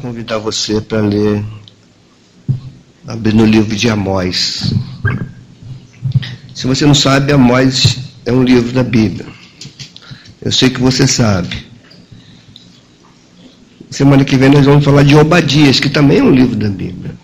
[0.00, 1.44] convidar você para ler,
[3.06, 4.72] abrir no livro de Amós.
[6.54, 9.26] Se você não sabe, Amós é um livro da Bíblia.
[10.42, 11.68] Eu sei que você sabe.
[13.90, 17.14] Semana que vem nós vamos falar de Obadias, que também é um livro da Bíblia.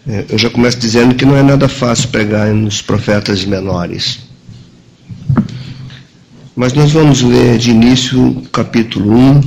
[0.27, 4.19] eu já começo dizendo que não é nada fácil pregar nos profetas menores.
[6.53, 9.41] Mas nós vamos ler de início capítulo 1,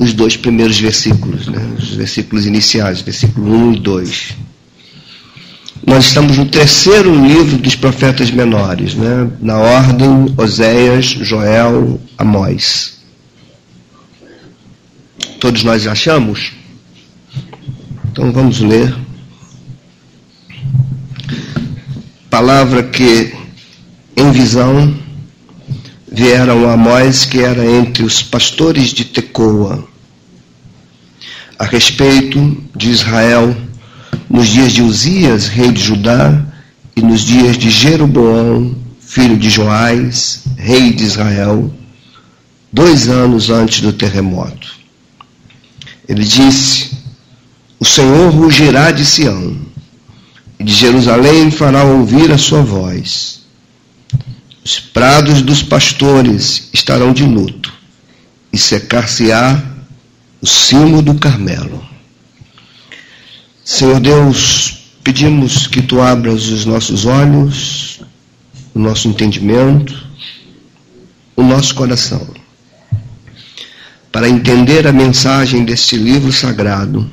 [0.00, 1.60] os dois primeiros versículos, né?
[1.78, 4.36] os versículos iniciais, versículo 1 e 2.
[5.86, 9.30] Nós estamos no terceiro livro dos profetas menores, né?
[9.40, 12.98] na ordem Oséias, Joel, Amós.
[15.38, 16.57] Todos nós achamos?
[18.18, 18.92] Então vamos ler.
[22.28, 23.32] Palavra que
[24.16, 24.92] em visão
[26.10, 29.86] vieram a Amós, que era entre os pastores de Tecoa,
[31.60, 33.56] a respeito de Israel,
[34.28, 36.44] nos dias de Uzias, rei de Judá,
[36.96, 41.72] e nos dias de Jeroboão, filho de Joás, rei de Israel,
[42.72, 44.72] dois anos antes do terremoto.
[46.08, 46.97] Ele disse:
[47.80, 49.56] o Senhor rugirá de Sião,
[50.58, 53.42] e de Jerusalém fará ouvir a sua voz.
[54.64, 57.72] Os prados dos pastores estarão de luto,
[58.52, 59.62] e secar-se-á
[60.40, 61.86] o cimo do Carmelo.
[63.64, 68.00] Senhor Deus, pedimos que tu abras os nossos olhos,
[68.74, 70.04] o nosso entendimento,
[71.36, 72.26] o nosso coração,
[74.10, 77.08] para entender a mensagem deste livro sagrado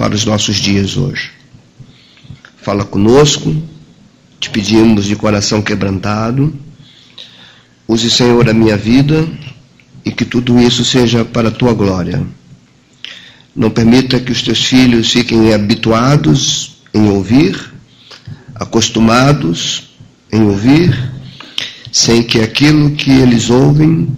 [0.00, 1.30] para os nossos dias hoje.
[2.62, 3.54] Fala conosco,
[4.40, 6.58] te pedimos de coração quebrantado.
[7.86, 9.28] Use, Senhor, a minha vida
[10.02, 12.26] e que tudo isso seja para a tua glória.
[13.54, 17.62] Não permita que os teus filhos fiquem habituados em ouvir,
[18.54, 19.90] acostumados
[20.32, 20.98] em ouvir,
[21.92, 24.08] sem que aquilo que eles ouvem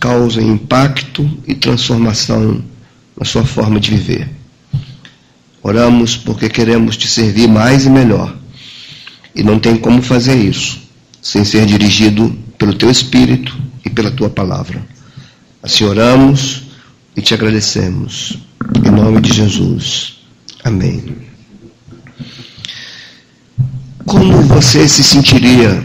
[0.00, 2.64] cause impacto e transformação
[3.14, 4.35] na sua forma de viver.
[5.66, 8.32] Oramos porque queremos te servir mais e melhor.
[9.34, 10.80] E não tem como fazer isso
[11.20, 14.80] sem ser dirigido pelo teu Espírito e pela tua palavra.
[15.60, 16.62] Assim oramos
[17.16, 18.38] e te agradecemos.
[18.86, 20.18] Em nome de Jesus.
[20.62, 21.16] Amém.
[24.04, 25.84] Como você se sentiria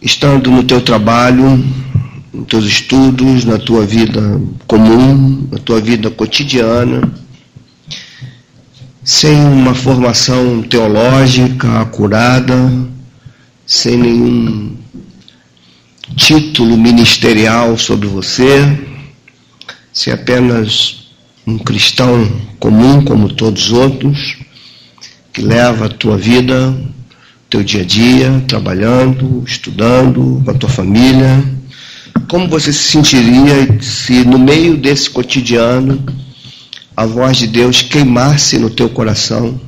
[0.00, 1.58] estando no teu trabalho,
[2.32, 7.23] nos teus estudos, na tua vida comum, na tua vida cotidiana?
[9.04, 12.54] Sem uma formação teológica acurada,
[13.66, 14.76] sem nenhum
[16.16, 18.78] título ministerial sobre você,
[19.92, 21.10] se apenas
[21.46, 22.26] um cristão
[22.58, 24.38] comum como todos os outros,
[25.34, 26.74] que leva a tua vida,
[27.50, 31.44] teu dia a dia, trabalhando, estudando, com a tua família.
[32.26, 36.02] Como você se sentiria se no meio desse cotidiano
[36.96, 39.60] a voz de Deus queimasse no teu coração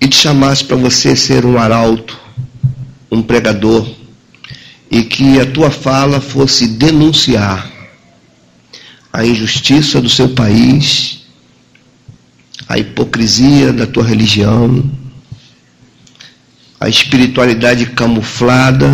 [0.00, 2.18] e te chamasse para você ser um arauto,
[3.10, 3.86] um pregador,
[4.90, 7.70] e que a tua fala fosse denunciar
[9.12, 11.26] a injustiça do seu país,
[12.68, 14.90] a hipocrisia da tua religião,
[16.80, 18.88] a espiritualidade camuflada,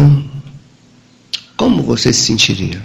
[1.56, 2.82] como você se sentiria?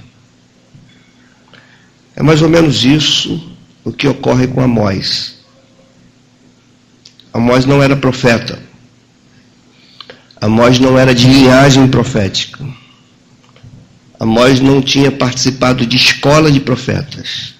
[2.16, 3.57] É mais ou menos isso
[3.88, 5.38] o que ocorre com Amós.
[7.34, 8.60] Amós não era profeta.
[10.42, 12.68] Amós não era de linhagem profética.
[14.20, 17.54] Amós não tinha participado de escola de profetas.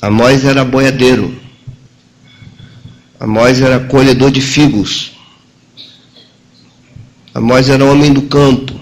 [0.00, 1.38] Amós era boiadeiro.
[3.20, 5.12] Amós era colhedor de figos.
[7.34, 8.72] Amós era homem do campo,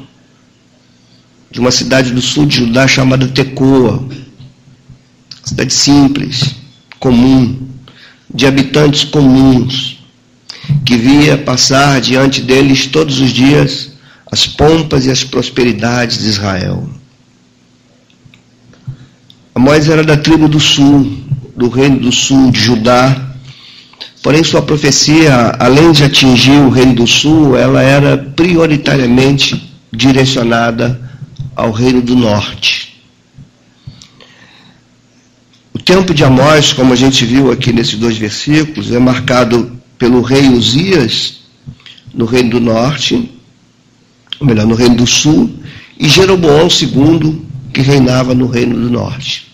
[1.51, 4.09] de uma cidade do sul de Judá chamada Tecoa,
[5.45, 6.55] cidade simples,
[6.99, 7.69] comum,
[8.33, 9.99] de habitantes comuns,
[10.85, 13.93] que via passar diante deles todos os dias
[14.31, 16.89] as pompas e as prosperidades de Israel.
[19.55, 21.17] Amós era da tribo do sul,
[21.57, 23.35] do reino do sul de Judá,
[24.23, 31.01] porém sua profecia, além de atingir o reino do sul, ela era prioritariamente direcionada
[31.55, 32.84] ao reino do norte.
[35.75, 40.23] O tempo de Amós, como a gente viu aqui nesses dois versículos, é marcado pelo
[40.23, 41.41] rei Uzias
[42.15, 43.29] no reino do norte,
[44.39, 45.53] ou melhor, no reino do sul,
[45.99, 47.43] e Jeroboão II,
[47.73, 49.53] que reinava no reino do norte.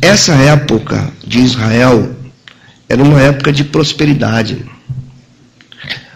[0.00, 2.16] Essa época de Israel
[2.88, 4.64] era uma época de prosperidade.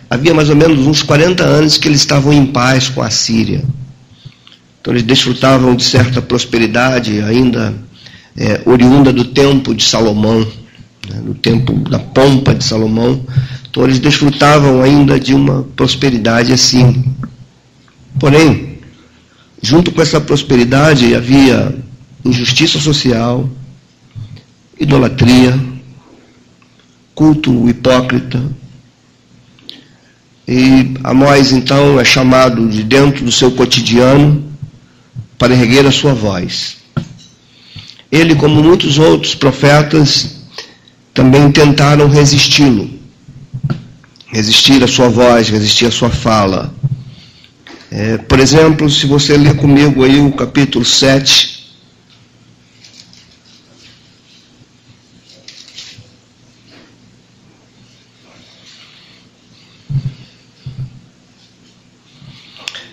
[0.09, 3.63] Havia mais ou menos uns 40 anos que eles estavam em paz com a Síria.
[4.81, 7.75] Então eles desfrutavam de certa prosperidade, ainda
[8.37, 10.41] é, oriunda do tempo de Salomão,
[11.09, 13.25] né, do tempo da pompa de Salomão.
[13.69, 17.05] Então eles desfrutavam ainda de uma prosperidade assim.
[18.19, 18.79] Porém,
[19.63, 21.75] junto com essa prosperidade havia
[22.25, 23.49] injustiça social,
[24.79, 25.59] idolatria,
[27.15, 28.43] culto hipócrita.
[30.49, 34.51] E Amós então é chamado de dentro do seu cotidiano
[35.39, 36.80] para erguer a sua voz.
[38.11, 40.41] Ele, como muitos outros profetas,
[41.15, 42.91] também tentaram resisti-lo.
[44.27, 46.73] Resistir à sua voz, resistir à sua fala.
[47.91, 51.60] É, por exemplo, se você ler comigo aí o capítulo 7,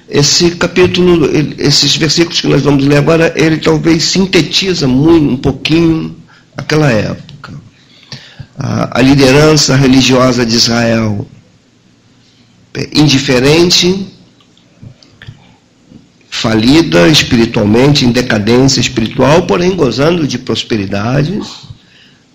[0.10, 6.16] Esse capítulo, esses versículos que nós vamos ler agora, ele talvez sintetiza muito, um pouquinho
[6.56, 7.54] aquela época.
[8.58, 11.28] A, a liderança religiosa de Israel,
[12.74, 14.08] é indiferente,
[16.30, 21.40] falida espiritualmente, em decadência espiritual, porém gozando de prosperidade,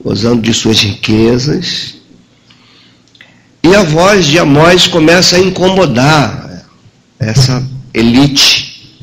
[0.02, 1.94] gozando de suas riquezas.
[3.62, 6.41] E a voz de Amós começa a incomodar
[7.22, 7.62] essa
[7.94, 8.98] elite,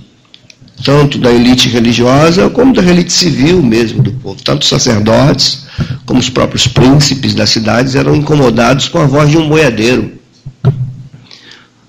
[0.83, 4.41] tanto da elite religiosa como da elite civil mesmo do povo.
[4.43, 5.65] Tanto os sacerdotes
[6.05, 10.11] como os próprios príncipes das cidades eram incomodados com a voz de um boiadeiro,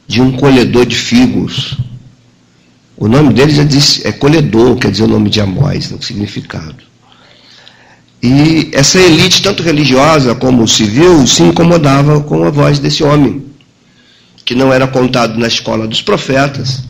[0.06, 1.76] de um colhedor de figos.
[2.96, 6.90] O nome dele já diz, é colhedor, quer dizer o nome de Amós, no significado.
[8.22, 13.49] E essa elite, tanto religiosa como civil, se incomodava com a voz desse homem
[14.50, 16.82] que não era contado na escola dos profetas,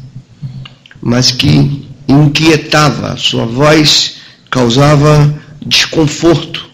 [0.98, 4.16] mas que inquietava, sua voz
[4.50, 6.70] causava desconforto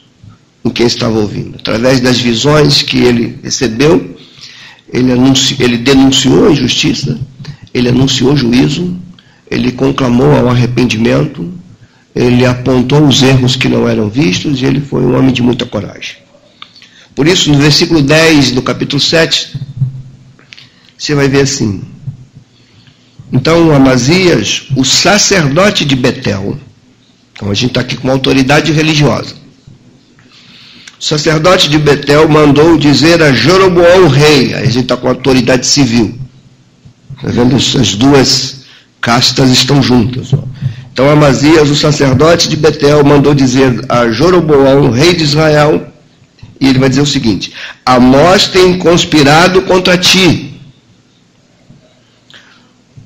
[0.65, 1.57] em quem estava ouvindo.
[1.57, 4.17] Através das visões que ele recebeu,
[4.93, 7.19] ele, anunci, ele denunciou a injustiça,
[7.75, 8.97] ele anunciou juízo,
[9.51, 11.53] ele conclamou ao arrependimento,
[12.15, 15.67] ele apontou os erros que não eram vistos e ele foi um homem de muita
[15.67, 16.19] coragem.
[17.13, 19.67] Por isso, no versículo 10 do capítulo 7,
[20.99, 21.83] você vai ver assim.
[23.33, 26.59] Então, Amazias, o sacerdote de Betel,
[27.33, 29.35] então a gente está aqui com uma autoridade religiosa.
[30.99, 35.67] O sacerdote de Betel mandou dizer a Jeroboão rei, aí a gente está com autoridade
[35.67, 36.19] civil.
[37.17, 37.57] Está vendo?
[37.57, 38.65] As duas
[39.01, 40.33] castas estão juntas.
[40.33, 40.43] Ó.
[40.93, 45.87] Então Amazias, o sacerdote de Betel, mandou dizer a Jeroboão, rei de Israel,
[46.59, 47.53] e ele vai dizer o seguinte:
[47.85, 50.46] Amós tem conspirado contra ti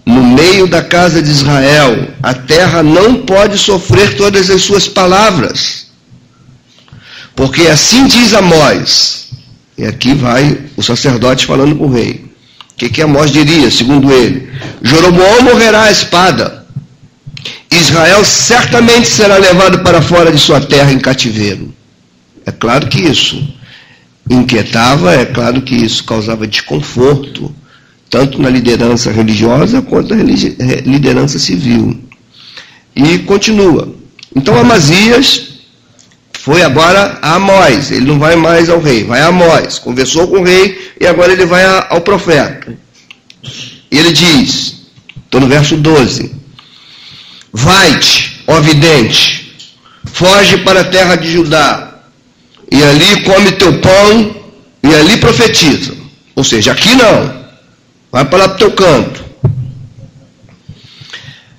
[0.04, 5.88] no meio da casa de Israel, a terra não pode sofrer todas as suas palavras.
[7.34, 9.28] Porque assim diz Amós,
[9.78, 12.24] e aqui vai o sacerdote falando com o rei.
[12.72, 14.50] O que, que Amós diria, segundo ele?
[14.82, 16.66] Jeroboão morrerá à espada.
[17.70, 21.72] Israel certamente será levado para fora de sua terra em cativeiro.
[22.44, 23.42] É claro que isso
[24.28, 27.54] inquietava, é claro que isso causava desconforto
[28.10, 31.96] tanto na liderança religiosa quanto na liderança civil.
[32.94, 33.94] E continua.
[34.34, 35.50] Então Amazias
[36.32, 40.38] foi agora a Amós, ele não vai mais ao rei, vai a Amós, conversou com
[40.38, 42.76] o rei e agora ele vai ao profeta.
[43.90, 44.82] E ele diz,
[45.24, 46.34] estou no verso 12:
[47.52, 49.56] Vai-te, ó vidente,
[50.04, 51.94] foge para a terra de Judá,
[52.70, 54.36] e ali come teu pão,
[54.82, 55.94] e ali profetiza.
[56.34, 57.39] Ou seja, aqui não.
[58.10, 59.24] Vai para lá para o teu canto.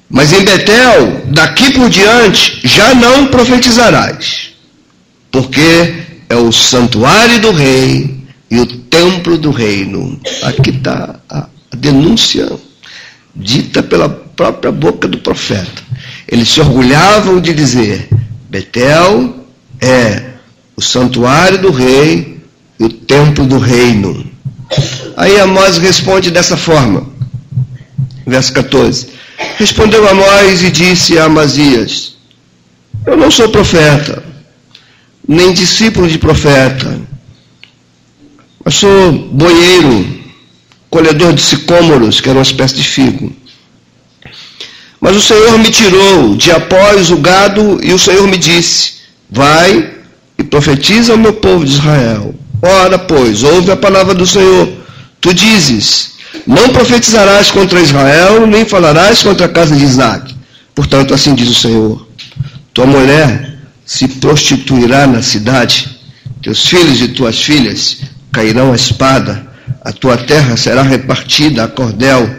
[0.10, 4.51] Mas em Betel, daqui por diante, já não profetizarás,
[5.31, 5.93] porque
[6.29, 10.20] é o santuário do rei e o templo do reino.
[10.43, 12.51] Aqui está a denúncia
[13.34, 15.81] dita pela própria boca do profeta.
[16.27, 18.10] Eles se orgulhavam de dizer:
[18.50, 19.46] Betel
[19.79, 20.31] é
[20.75, 22.41] o santuário do rei
[22.79, 24.30] e o templo do reino.
[25.17, 27.09] Aí Amós responde dessa forma.
[28.25, 29.07] Verso 14.
[29.57, 32.15] Respondeu Amós e disse a Amazias:
[33.05, 34.23] Eu não sou profeta,
[35.27, 36.99] nem discípulo de profeta.
[38.63, 40.21] Mas sou boieiro,
[40.89, 43.35] colhedor de sicômoros, que era uma espécie de figo.
[44.99, 48.93] Mas o Senhor me tirou de após o gado e o Senhor me disse:
[49.29, 49.95] Vai
[50.37, 52.35] e profetiza ao meu povo de Israel.
[52.62, 54.70] Ora, pois, ouve a palavra do Senhor.
[55.20, 56.12] Tu dizes:
[56.46, 60.36] Não profetizarás contra Israel, nem falarás contra a casa de Isaac.
[60.75, 62.08] Portanto, assim diz o Senhor:
[62.74, 65.89] Tua mulher se prostituirá na cidade,
[66.41, 67.98] teus filhos e tuas filhas
[68.32, 69.46] cairão a espada,
[69.84, 72.30] a tua terra será repartida a cordel,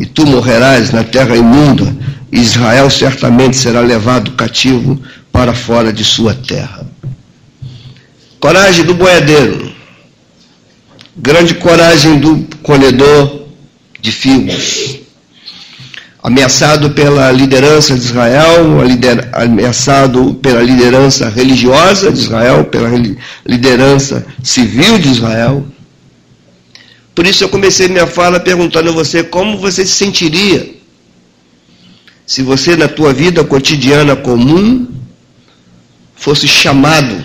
[0.00, 1.96] e tu morrerás na terra imunda,
[2.32, 6.86] Israel certamente será levado cativo para fora de sua terra.
[8.40, 9.65] Coragem do boiadeiro,
[11.16, 13.46] grande coragem do colhedor
[14.00, 15.06] de figos
[16.26, 18.80] ameaçado pela liderança de Israel,
[19.32, 22.90] ameaçado pela liderança religiosa de Israel, pela
[23.46, 25.64] liderança civil de Israel.
[27.14, 30.74] Por isso eu comecei minha fala perguntando a você como você se sentiria
[32.26, 34.88] se você na tua vida cotidiana comum
[36.16, 37.22] fosse chamado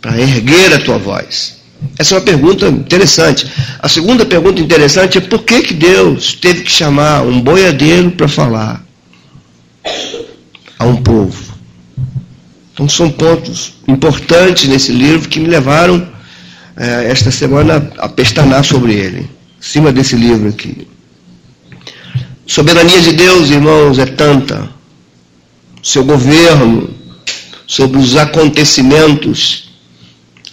[0.00, 1.59] para erguer a tua voz.
[1.98, 3.46] Essa é uma pergunta interessante.
[3.78, 8.28] A segunda pergunta interessante é por que, que Deus teve que chamar um boiadeiro para
[8.28, 8.84] falar
[10.78, 11.54] a um povo?
[12.72, 16.06] Então são pontos importantes nesse livro que me levaram
[16.76, 19.28] é, esta semana a pestanar sobre ele, em
[19.60, 20.88] cima desse livro aqui.
[22.46, 24.68] Soberania de Deus, irmãos, é tanta.
[25.82, 26.90] Seu governo
[27.66, 29.69] sobre os acontecimentos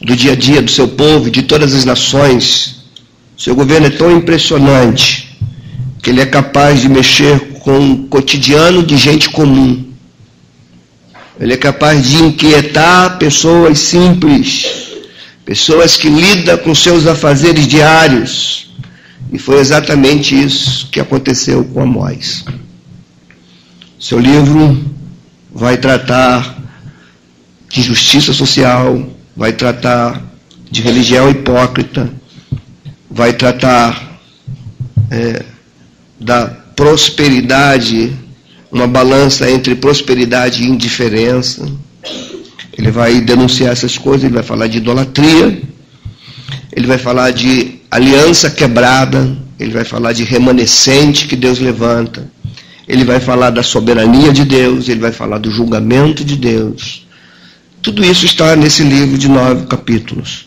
[0.01, 2.83] do dia a dia do seu povo de todas as nações.
[3.37, 5.37] Seu governo é tão impressionante
[6.01, 9.85] que ele é capaz de mexer com o cotidiano de gente comum.
[11.39, 14.65] Ele é capaz de inquietar pessoas simples,
[15.45, 18.71] pessoas que lidam com seus afazeres diários.
[19.31, 22.45] E foi exatamente isso que aconteceu com Amós.
[23.99, 24.79] Seu livro
[25.53, 26.57] vai tratar
[27.69, 30.19] de justiça social, vai tratar
[30.69, 32.11] de religião hipócrita,
[33.09, 34.19] vai tratar
[35.11, 35.45] é,
[36.19, 38.11] da prosperidade,
[38.71, 41.71] uma balança entre prosperidade e indiferença.
[42.75, 45.61] Ele vai denunciar essas coisas, ele vai falar de idolatria,
[46.75, 52.27] ele vai falar de aliança quebrada, ele vai falar de remanescente que Deus levanta,
[52.87, 57.06] ele vai falar da soberania de Deus, ele vai falar do julgamento de Deus
[57.87, 60.45] tudo isso está nesse livro de nove capítulos.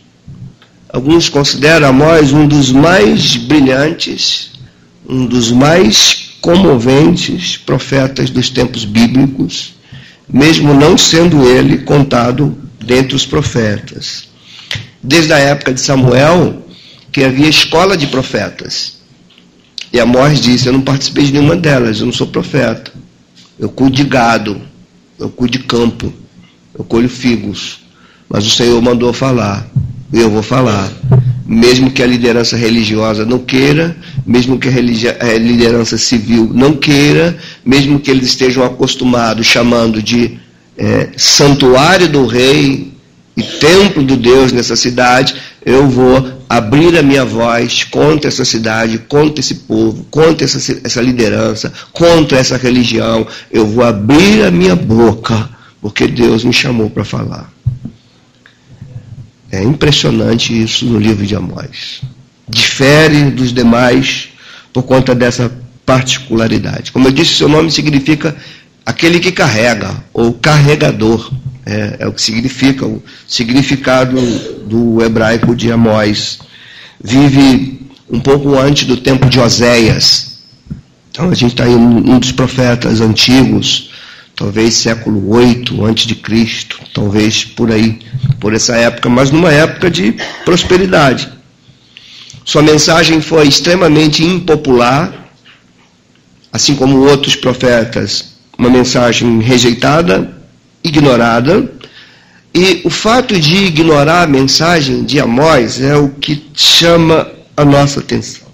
[0.93, 4.51] Alguns consideram Amós um dos mais brilhantes,
[5.09, 9.73] um dos mais comoventes profetas dos tempos bíblicos,
[10.29, 14.29] mesmo não sendo ele contado dentre os profetas.
[15.03, 16.63] Desde a época de Samuel,
[17.11, 18.99] que havia escola de profetas.
[19.91, 22.93] E Amós disse: Eu não participei de nenhuma delas, eu não sou profeta.
[23.59, 24.61] Eu cuido de gado,
[25.19, 26.13] eu cuido de campo
[26.81, 27.81] eu colho figos.
[28.29, 29.67] Mas o Senhor mandou falar,
[30.13, 30.91] eu vou falar.
[31.47, 37.99] Mesmo que a liderança religiosa não queira, mesmo que a, liderança civil não queira, mesmo
[37.99, 40.39] que eles estejam acostumados chamando de
[40.79, 42.93] é, santuário do rei
[43.37, 45.35] e templo do Deus nessa cidade,
[45.67, 51.03] eu vou abrir a minha voz contra essa cidade, contra esse povo, contra essa, essa
[51.03, 53.27] liderança, contra essa religião.
[53.51, 57.51] Eu vou abrir a minha boca porque Deus me chamou para falar.
[59.51, 62.03] É impressionante isso no livro de Amós.
[62.49, 64.29] Difere dos demais
[64.73, 65.51] por conta dessa
[65.85, 66.93] particularidade.
[66.93, 68.37] Como eu disse, seu nome significa
[68.87, 71.33] aquele que carrega, ou carregador.
[71.67, 74.17] É, é o que significa, o significado
[74.67, 76.39] do hebraico de Amós.
[77.03, 80.39] Vive um pouco antes do tempo de Oséias.
[81.11, 83.91] Então a gente está em um dos profetas antigos
[84.41, 87.99] talvez século 8 antes de Cristo, talvez por aí,
[88.41, 90.15] por essa época, mas numa época de
[90.47, 91.29] prosperidade.
[92.43, 95.13] Sua mensagem foi extremamente impopular,
[96.51, 100.35] assim como outros profetas, uma mensagem rejeitada,
[100.83, 101.71] ignorada,
[102.55, 108.01] e o fato de ignorar a mensagem de Amós é o que chama a nossa
[108.01, 108.49] atenção.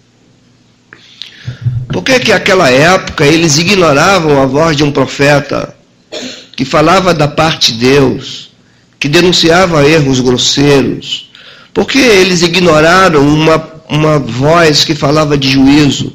[1.93, 5.76] Por que que naquela época eles ignoravam a voz de um profeta
[6.57, 8.51] que falava da parte de Deus,
[8.99, 11.31] que denunciava erros grosseiros?
[11.73, 16.13] Por que eles ignoraram uma, uma voz que falava de juízo,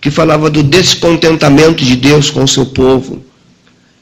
[0.00, 3.22] que falava do descontentamento de Deus com o seu povo?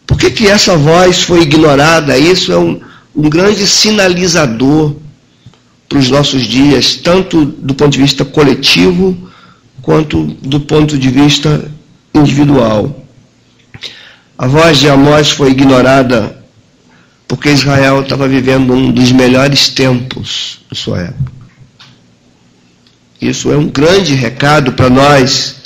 [0.07, 2.17] Por que, que essa voz foi ignorada?
[2.17, 2.81] Isso é um,
[3.15, 4.95] um grande sinalizador,
[5.89, 9.17] para os nossos dias, tanto do ponto de vista coletivo
[9.83, 11.71] quanto do ponto de vista
[12.15, 13.06] individual.
[14.39, 16.37] A voz de Amós foi ignorada
[17.27, 21.33] porque Israel estava vivendo um dos melhores tempos da sua época.
[23.21, 25.57] Isso é um grande recado para nós,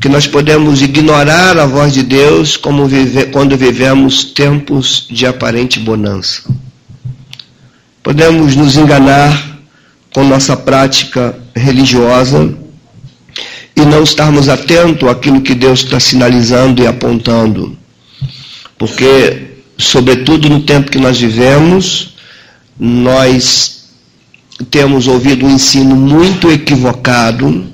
[0.00, 2.58] que nós podemos ignorar a voz de Deus
[2.88, 6.42] vive, quando vivemos tempos de aparente bonança.
[8.02, 9.58] Podemos nos enganar
[10.12, 12.56] com nossa prática religiosa
[13.76, 17.76] e não estarmos atentos àquilo que Deus está sinalizando e apontando.
[18.78, 22.14] Porque, sobretudo no tempo que nós vivemos,
[22.78, 23.90] nós
[24.70, 27.66] temos ouvido um ensino muito equivocado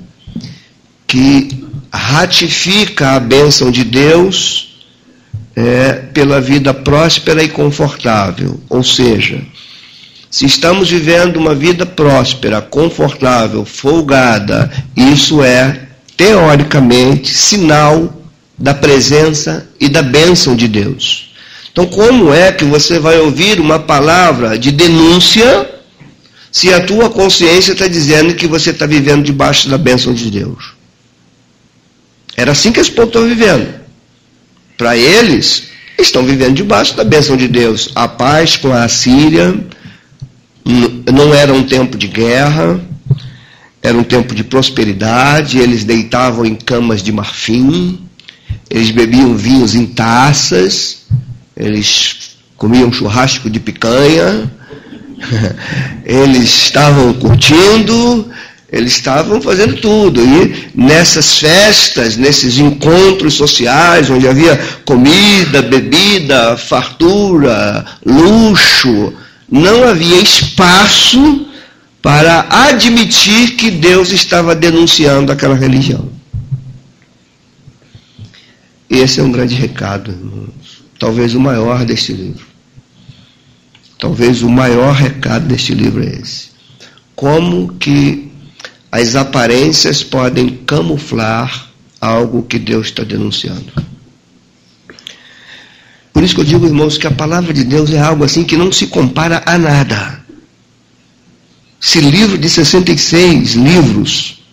[1.07, 4.73] que ratifica a bênção de Deus
[5.55, 8.59] é, pela vida próspera e confortável.
[8.69, 9.41] Ou seja,
[10.29, 18.22] se estamos vivendo uma vida próspera, confortável, folgada, isso é, teoricamente, sinal
[18.57, 21.33] da presença e da bênção de Deus.
[21.71, 25.73] Então, como é que você vai ouvir uma palavra de denúncia
[26.53, 30.75] se a tua consciência está dizendo que você está vivendo debaixo da bênção de Deus.
[32.37, 33.73] Era assim que esse povo estão vivendo.
[34.77, 35.63] Para eles,
[35.97, 37.89] estão vivendo debaixo da bênção de Deus.
[37.95, 39.51] A paz com a Síria
[41.11, 42.79] não era um tempo de guerra,
[43.81, 47.99] era um tempo de prosperidade, eles deitavam em camas de marfim,
[48.69, 51.03] eles bebiam vinhos em taças,
[51.55, 54.51] eles comiam churrasco de picanha,
[56.05, 58.29] eles estavam curtindo,
[58.71, 60.21] eles estavam fazendo tudo.
[60.21, 69.13] E nessas festas, nesses encontros sociais, onde havia comida, bebida, fartura, luxo,
[69.51, 71.47] não havia espaço
[72.01, 76.09] para admitir que Deus estava denunciando aquela religião.
[78.93, 80.83] Esse é um grande recado, irmãos.
[80.99, 82.45] Talvez o maior deste livro.
[83.97, 86.49] Talvez o maior recado deste livro é esse.
[87.15, 88.31] Como que
[88.91, 93.73] as aparências podem camuflar algo que Deus está denunciando.
[96.13, 98.55] Por isso que eu digo, irmãos, que a palavra de Deus é algo assim que
[98.55, 100.23] não se compara a nada.
[101.81, 104.43] Esse livro de 66 livros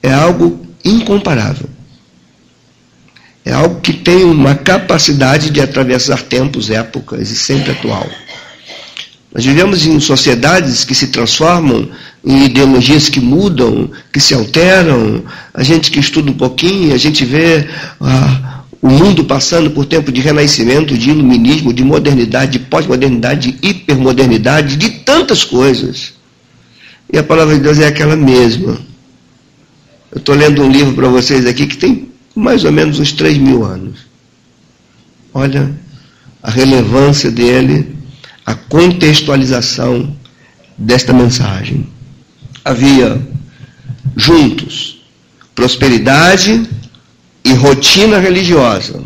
[0.00, 1.68] é algo incomparável.
[3.44, 8.08] É algo que tem uma capacidade de atravessar tempos, épocas e sempre atual.
[9.34, 11.88] Nós vivemos em sociedades que se transformam,
[12.24, 15.24] em ideologias que mudam, que se alteram.
[15.52, 17.68] A gente que estuda um pouquinho, a gente vê
[18.00, 23.68] ah, o mundo passando por tempo de renascimento, de iluminismo, de modernidade, de pós-modernidade, de
[23.68, 26.14] hipermodernidade, de tantas coisas.
[27.12, 28.78] E a palavra de Deus é aquela mesma.
[30.12, 33.38] Eu estou lendo um livro para vocês aqui que tem mais ou menos uns 3
[33.38, 34.00] mil anos.
[35.32, 35.74] Olha
[36.42, 37.96] a relevância dele
[38.44, 40.14] a contextualização
[40.76, 41.88] desta mensagem.
[42.64, 43.20] Havia
[44.16, 45.02] juntos
[45.54, 46.68] prosperidade
[47.44, 49.02] e rotina religiosa,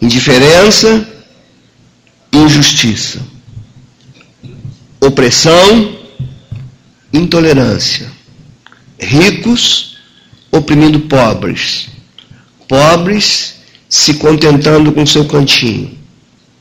[0.00, 1.06] indiferença
[2.32, 3.20] e injustiça,
[5.00, 5.98] opressão,
[7.12, 8.10] intolerância,
[8.98, 9.85] ricos
[10.50, 11.88] oprimindo pobres,
[12.68, 13.56] pobres
[13.88, 15.96] se contentando com seu cantinho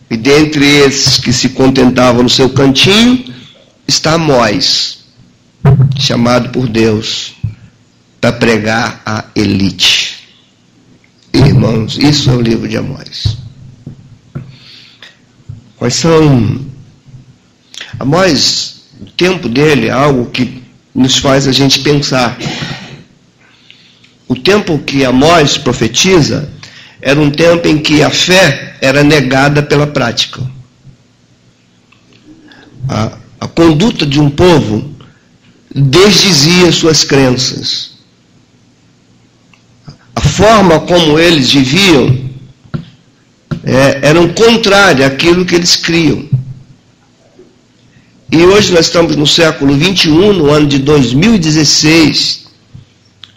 [0.09, 3.33] e dentre esses que se contentavam no seu cantinho,
[3.87, 4.99] está Amós,
[5.97, 7.33] chamado por Deus
[8.21, 10.27] para pregar a elite.
[11.33, 13.37] Irmãos, isso é o livro de Amós.
[15.75, 16.65] Quais são.
[17.99, 22.37] Amós, o tempo dele é algo que nos faz a gente pensar.
[24.27, 26.49] O tempo que Amós profetiza
[27.01, 30.41] era um tempo em que a fé era negada pela prática.
[32.89, 34.95] A, a conduta de um povo
[35.73, 37.91] desdizia suas crenças.
[40.15, 42.25] A forma como eles viviam
[43.63, 46.27] é, eram contrária àquilo que eles criam.
[48.31, 52.44] E hoje nós estamos no século 21, no ano de 2016,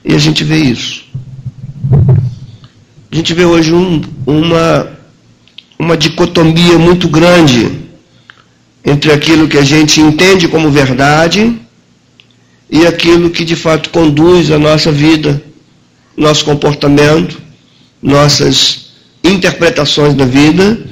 [0.08, 1.04] e a gente vê isso.
[3.12, 4.90] A gente vê hoje um, uma,
[5.78, 7.70] uma dicotomia muito grande
[8.82, 11.54] entre aquilo que a gente entende como verdade
[12.70, 15.42] e aquilo que de fato conduz a nossa vida,
[16.16, 17.38] nosso comportamento,
[18.02, 18.86] nossas
[19.22, 20.86] interpretações da vida,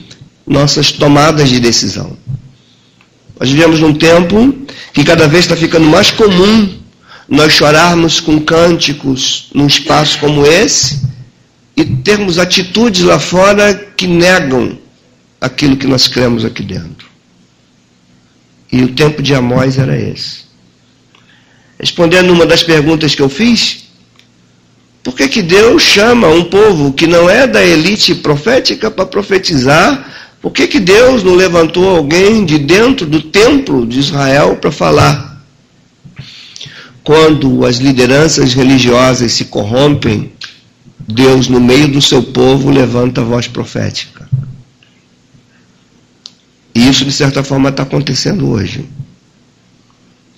[0.47, 2.19] nossas tomadas de decisão.
[3.41, 4.55] Nós vivemos num tempo
[4.93, 6.76] que cada vez está ficando mais comum
[7.29, 11.01] nós chorarmos com cânticos num espaço como esse
[11.77, 14.79] e termos atitudes lá fora que negam
[15.41, 17.07] aquilo que nós cremos aqui dentro.
[18.73, 20.47] E o tempo de Amós era esse.
[21.79, 23.85] Respondendo uma das perguntas que eu fiz,
[25.03, 30.35] por que, que Deus chama um povo que não é da elite profética para profetizar?
[30.41, 35.36] Por que, que Deus não levantou alguém de dentro do templo de Israel para falar?
[37.07, 40.33] Quando as lideranças religiosas se corrompem,
[40.99, 44.29] Deus, no meio do seu povo, levanta a voz profética.
[46.75, 48.85] E isso, de certa forma, está acontecendo hoje.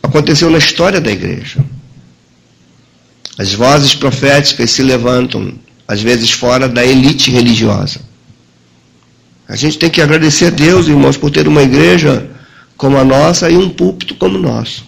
[0.02, 1.64] Aconteceu na história da igreja.
[3.38, 5.54] As vozes proféticas se levantam,
[5.88, 8.00] às vezes fora da elite religiosa.
[9.48, 12.30] A gente tem que agradecer a Deus, irmãos, por ter uma igreja
[12.76, 14.87] como a nossa e um púlpito como o nosso.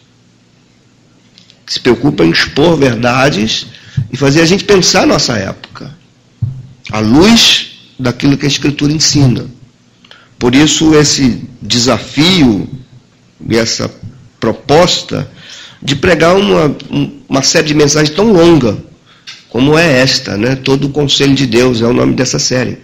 [1.70, 3.68] Que se preocupa em expor verdades
[4.12, 5.96] e fazer a gente pensar a nossa época,
[6.90, 9.46] à luz daquilo que a Escritura ensina.
[10.36, 12.68] Por isso, esse desafio
[13.48, 13.88] e essa
[14.40, 15.30] proposta
[15.80, 16.76] de pregar uma,
[17.28, 18.76] uma série de mensagens tão longa
[19.48, 20.56] como é esta, né?
[20.56, 22.78] Todo o Conselho de Deus é o nome dessa série.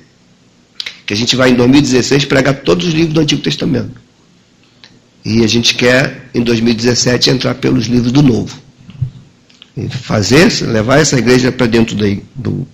[1.05, 4.01] Que a gente vai em 2016 pregar todos os livros do Antigo Testamento.
[5.25, 8.66] E a gente quer, em 2017, entrar pelos livros do Novo.
[9.91, 12.67] Fazer, levar essa igreja para dentro da, do,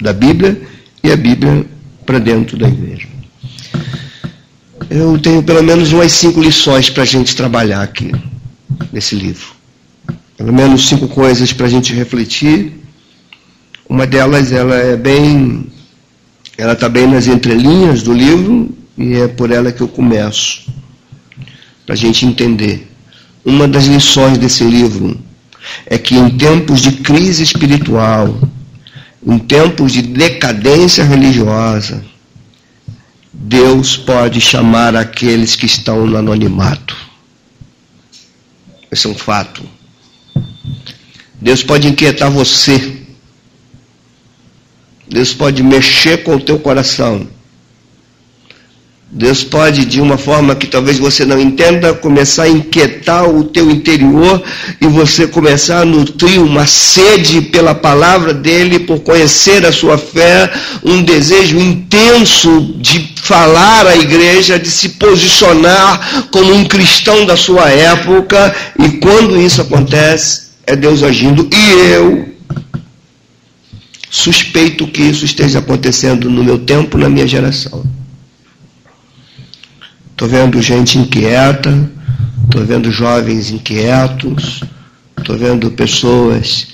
[0.00, 0.60] da Bíblia
[1.02, 1.64] e a Bíblia
[2.04, 3.08] para dentro da igreja.
[4.90, 8.12] Eu tenho pelo menos umas cinco lições para a gente trabalhar aqui
[8.92, 9.46] nesse livro.
[10.36, 12.72] Pelo menos cinco coisas para a gente refletir.
[13.88, 15.66] Uma delas, ela é bem,
[16.58, 20.66] ela está bem nas entrelinhas do livro e é por ela que eu começo,
[21.84, 22.86] para a gente entender.
[23.44, 25.18] Uma das lições desse livro
[25.86, 28.38] é que em tempos de crise espiritual,
[29.26, 32.04] em tempos de decadência religiosa,
[33.32, 36.96] Deus pode chamar aqueles que estão no anonimato.
[38.90, 39.62] Esse é um fato.
[41.40, 43.04] Deus pode inquietar você.
[45.08, 47.28] Deus pode mexer com o teu coração.
[49.16, 53.70] Deus pode, de uma forma que talvez você não entenda, começar a inquietar o teu
[53.70, 54.42] interior
[54.78, 60.52] e você começar a nutrir uma sede pela palavra dele, por conhecer a sua fé,
[60.84, 67.70] um desejo intenso de falar à igreja, de se posicionar como um cristão da sua
[67.70, 72.28] época, e quando isso acontece, é Deus agindo, e eu
[74.10, 77.95] suspeito que isso esteja acontecendo no meu tempo, na minha geração.
[80.16, 81.90] Estou vendo gente inquieta,
[82.44, 84.62] estou vendo jovens inquietos,
[85.18, 86.68] estou vendo pessoas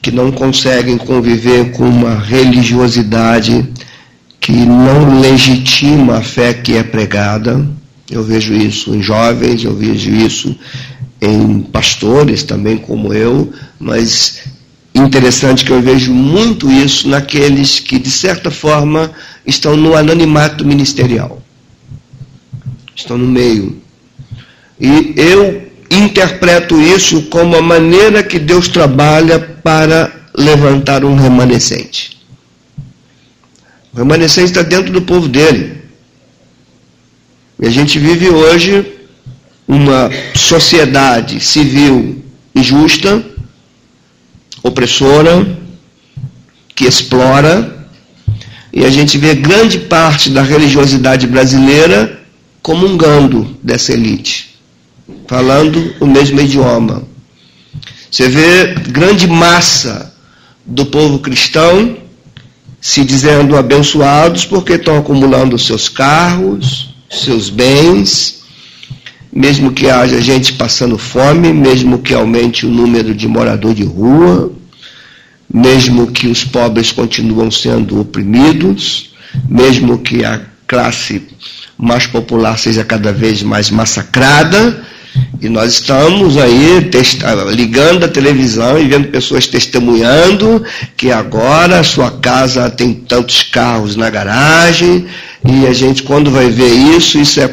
[0.00, 3.68] que não conseguem conviver com uma religiosidade
[4.40, 7.62] que não legitima a fé que é pregada.
[8.10, 10.56] Eu vejo isso em jovens, eu vejo isso
[11.20, 14.44] em pastores também como eu, mas
[14.94, 19.10] interessante que eu vejo muito isso naqueles que, de certa forma,
[19.46, 21.42] estão no anonimato ministerial
[22.94, 23.80] estão no meio.
[24.80, 32.18] E eu interpreto isso como a maneira que Deus trabalha para levantar um remanescente.
[33.92, 35.82] O remanescente está dentro do povo dele.
[37.60, 38.92] E a gente vive hoje
[39.68, 42.24] uma sociedade civil
[42.54, 43.24] injusta,
[44.62, 45.46] opressora,
[46.74, 47.86] que explora,
[48.72, 52.21] e a gente vê grande parte da religiosidade brasileira
[52.62, 54.54] comungando dessa elite,
[55.26, 57.02] falando o mesmo idioma.
[58.10, 60.14] Você vê grande massa
[60.64, 61.96] do povo cristão
[62.80, 68.42] se dizendo abençoados porque estão acumulando seus carros, seus bens,
[69.32, 74.52] mesmo que haja gente passando fome, mesmo que aumente o número de morador de rua,
[75.52, 79.12] mesmo que os pobres continuam sendo oprimidos,
[79.48, 81.22] mesmo que a classe
[81.82, 84.80] mais popular seja cada vez mais massacrada,
[85.40, 86.88] e nós estamos aí
[87.54, 90.64] ligando a televisão e vendo pessoas testemunhando
[90.96, 95.06] que agora a sua casa tem tantos carros na garagem,
[95.44, 97.50] e a gente, quando vai ver isso, isso é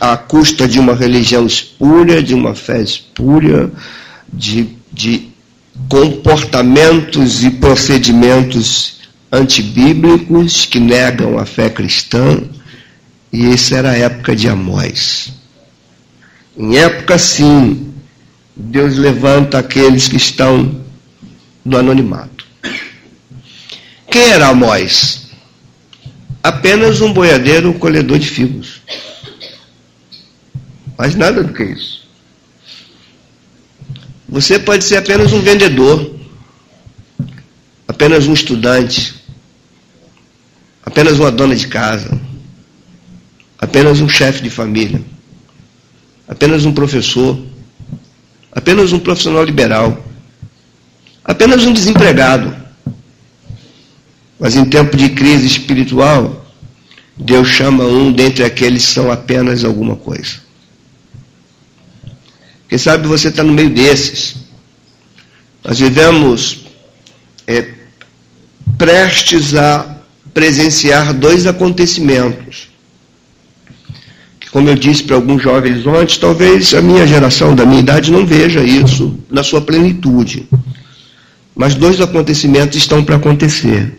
[0.00, 3.68] a custa de uma religião espúria, de uma fé espúria,
[4.32, 5.28] de, de
[5.88, 9.00] comportamentos e procedimentos
[9.32, 12.40] antibíblicos que negam a fé cristã.
[13.32, 15.32] E isso era a época de Amós.
[16.56, 17.94] Em época sim,
[18.54, 20.84] Deus levanta aqueles que estão
[21.64, 22.46] no anonimato.
[24.10, 25.30] Quem era Amós?
[26.42, 28.82] Apenas um boiadeiro colhedor de figos.
[30.98, 32.02] Mais nada do que isso.
[34.28, 36.18] Você pode ser apenas um vendedor,
[37.88, 39.14] apenas um estudante,
[40.84, 42.20] apenas uma dona de casa,
[43.62, 45.00] apenas um chefe de família,
[46.26, 47.40] apenas um professor,
[48.50, 50.04] apenas um profissional liberal,
[51.24, 52.56] apenas um desempregado.
[54.36, 56.44] Mas em tempo de crise espiritual,
[57.16, 60.40] Deus chama um dentre aqueles que são apenas alguma coisa.
[62.68, 64.38] Quem sabe você está no meio desses.
[65.62, 66.62] Nós vivemos
[67.46, 67.72] é,
[68.76, 69.98] prestes a
[70.34, 72.71] presenciar dois acontecimentos.
[74.52, 78.24] Como eu disse para alguns jovens ontem, talvez a minha geração, da minha idade, não
[78.24, 80.46] veja isso na sua plenitude.
[81.56, 83.98] Mas dois acontecimentos estão para acontecer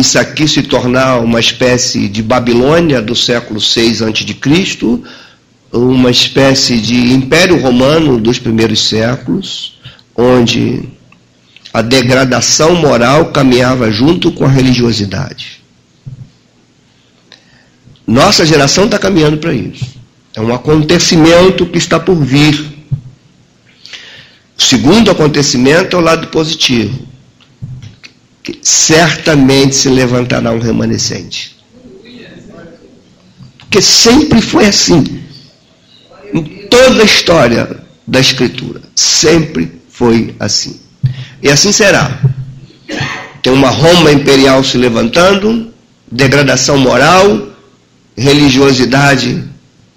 [0.00, 5.02] isso aqui se tornar uma espécie de Babilônia do século VI a.C.,
[5.72, 9.78] uma espécie de Império Romano dos primeiros séculos,
[10.16, 10.88] onde
[11.72, 15.59] a degradação moral caminhava junto com a religiosidade.
[18.10, 19.86] Nossa geração está caminhando para isso.
[20.34, 22.60] É um acontecimento que está por vir.
[24.58, 27.06] O segundo acontecimento é o lado positivo
[28.42, 31.56] que certamente se levantará um remanescente.
[33.60, 35.22] Porque sempre foi assim.
[36.34, 38.82] Em toda a história da Escritura.
[38.92, 40.80] Sempre foi assim.
[41.40, 42.20] E assim será.
[43.40, 45.72] Tem uma Roma imperial se levantando,
[46.10, 47.50] degradação moral,
[48.16, 49.44] religiosidade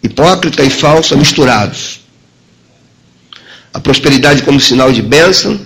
[0.02, 2.02] hipócrita e falsa misturados.
[3.73, 5.60] A prosperidade como sinal de bênção,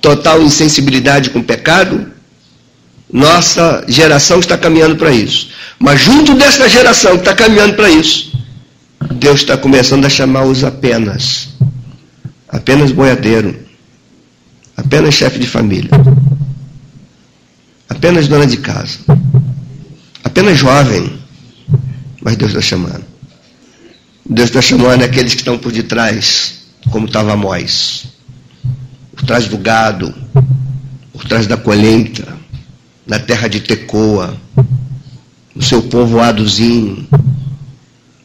[0.00, 2.10] total insensibilidade com o pecado,
[3.12, 5.50] nossa geração está caminhando para isso.
[5.78, 8.32] Mas junto dessa geração que está caminhando para isso,
[9.14, 11.48] Deus está começando a chamar os apenas.
[12.48, 13.58] Apenas boiadeiro.
[14.76, 15.90] Apenas chefe de família.
[17.88, 18.98] Apenas dona de casa.
[20.24, 21.21] Apenas jovem.
[22.22, 23.04] Mas Deus está chamando.
[24.24, 28.12] Deus está chamando aqueles que estão por detrás, como estava Amós
[29.22, 30.12] por trás do gado,
[31.12, 32.36] por trás da colheita,
[33.06, 34.36] na terra de Tecoa,
[35.54, 37.06] no seu povoadozinho,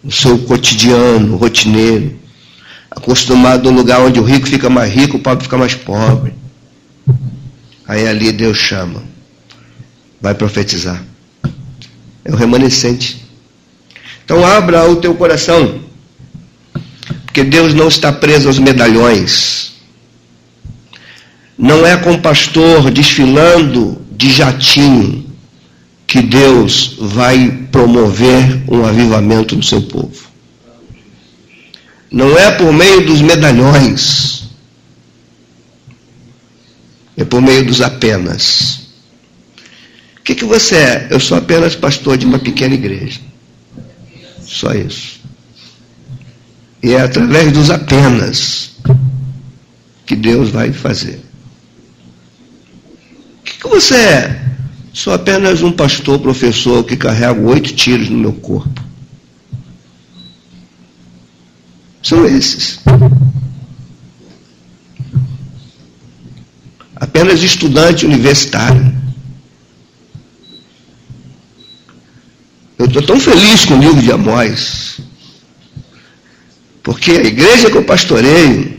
[0.04, 2.18] no seu cotidiano, rotineiro,
[2.90, 6.34] acostumado a um lugar onde o rico fica mais rico, o pobre fica mais pobre.
[7.88, 9.04] Aí ali Deus chama,
[10.20, 11.04] vai profetizar.
[12.26, 13.27] É o remanescente.
[14.28, 15.80] Então abra o teu coração,
[17.26, 19.72] porque Deus não está preso aos medalhões.
[21.58, 25.34] Não é com pastor desfilando de jatinho
[26.06, 30.28] que Deus vai promover um avivamento no seu povo.
[32.12, 34.44] Não é por meio dos medalhões,
[37.16, 38.90] é por meio dos apenas.
[40.20, 41.08] O que, que você é?
[41.12, 43.22] Eu sou apenas pastor de uma pequena igreja.
[44.48, 45.20] Só isso.
[46.82, 48.72] E é através dos apenas
[50.06, 51.28] que Deus vai fazer
[53.68, 54.48] que você é?
[54.94, 58.84] Sou apenas um pastor, professor que carrega oito tiros no meu corpo.
[62.02, 62.80] São esses.
[66.96, 68.96] Apenas estudante universitário.
[73.00, 75.00] Estou tão feliz com o livro de Amós,
[76.84, 78.78] porque a igreja que eu pastoreio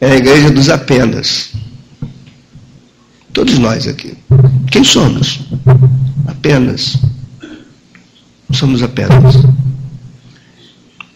[0.00, 1.50] é a igreja dos apenas.
[3.32, 4.14] Todos nós aqui.
[4.70, 5.40] Quem somos?
[6.26, 6.96] Apenas.
[8.52, 9.36] Somos apenas.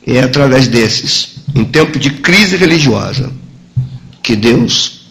[0.07, 3.33] E é através desses, em tempo de crise religiosa,
[4.22, 5.07] que Deus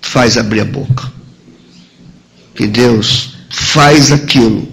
[0.00, 1.12] faz abrir a boca.
[2.54, 4.68] Que Deus faz aquilo.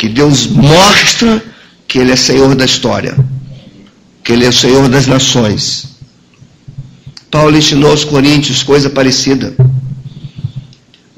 [0.00, 1.44] Que Deus mostra
[1.86, 3.14] que Ele é Senhor da história.
[4.24, 5.88] Que Ele é o Senhor das nações.
[7.30, 9.54] Paulo ensinou aos Coríntios coisa parecida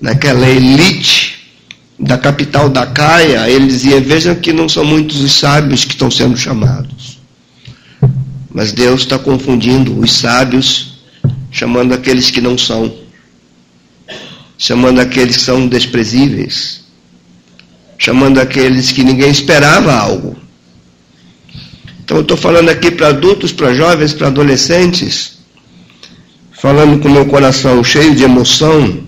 [0.00, 1.48] naquela elite
[1.96, 6.10] da capital da Caia, ele dizia: Vejam que não são muitos os sábios que estão
[6.10, 7.20] sendo chamados.
[8.52, 10.94] Mas Deus está confundindo os sábios,
[11.52, 12.92] chamando aqueles que não são,
[14.58, 16.81] chamando aqueles que são desprezíveis,
[18.02, 20.36] chamando aqueles que ninguém esperava algo.
[22.02, 25.38] Então eu estou falando aqui para adultos, para jovens, para adolescentes,
[26.60, 29.06] falando com meu coração cheio de emoção,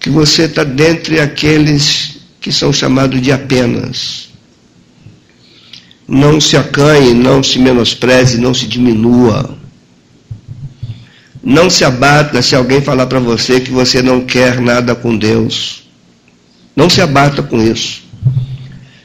[0.00, 4.30] que você está dentre aqueles que são chamados de apenas.
[6.08, 9.54] Não se acanhe, não se menospreze, não se diminua.
[11.42, 15.83] Não se abata se alguém falar para você que você não quer nada com Deus.
[16.74, 18.02] Não se abata com isso.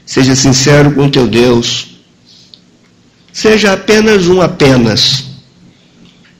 [0.04, 1.88] Seja sincero com teu Deus.
[3.32, 5.24] Seja apenas um apenas.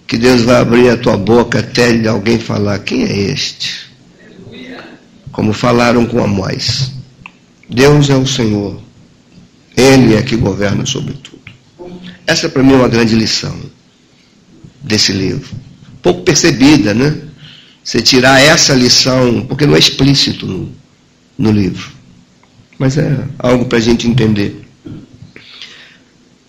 [0.07, 3.89] Que Deus vai abrir a tua boca até alguém falar: quem é este?
[5.31, 6.91] Como falaram com Amós.
[7.69, 8.81] Deus é o Senhor.
[9.77, 11.41] Ele é que governa sobre tudo.
[12.27, 13.57] Essa para mim é uma grande lição
[14.83, 15.49] desse livro.
[16.03, 17.17] Pouco percebida, né?
[17.85, 20.69] Você tirar essa lição, porque não é explícito
[21.41, 21.91] no, livro.
[22.79, 24.65] Mas é algo para a gente entender.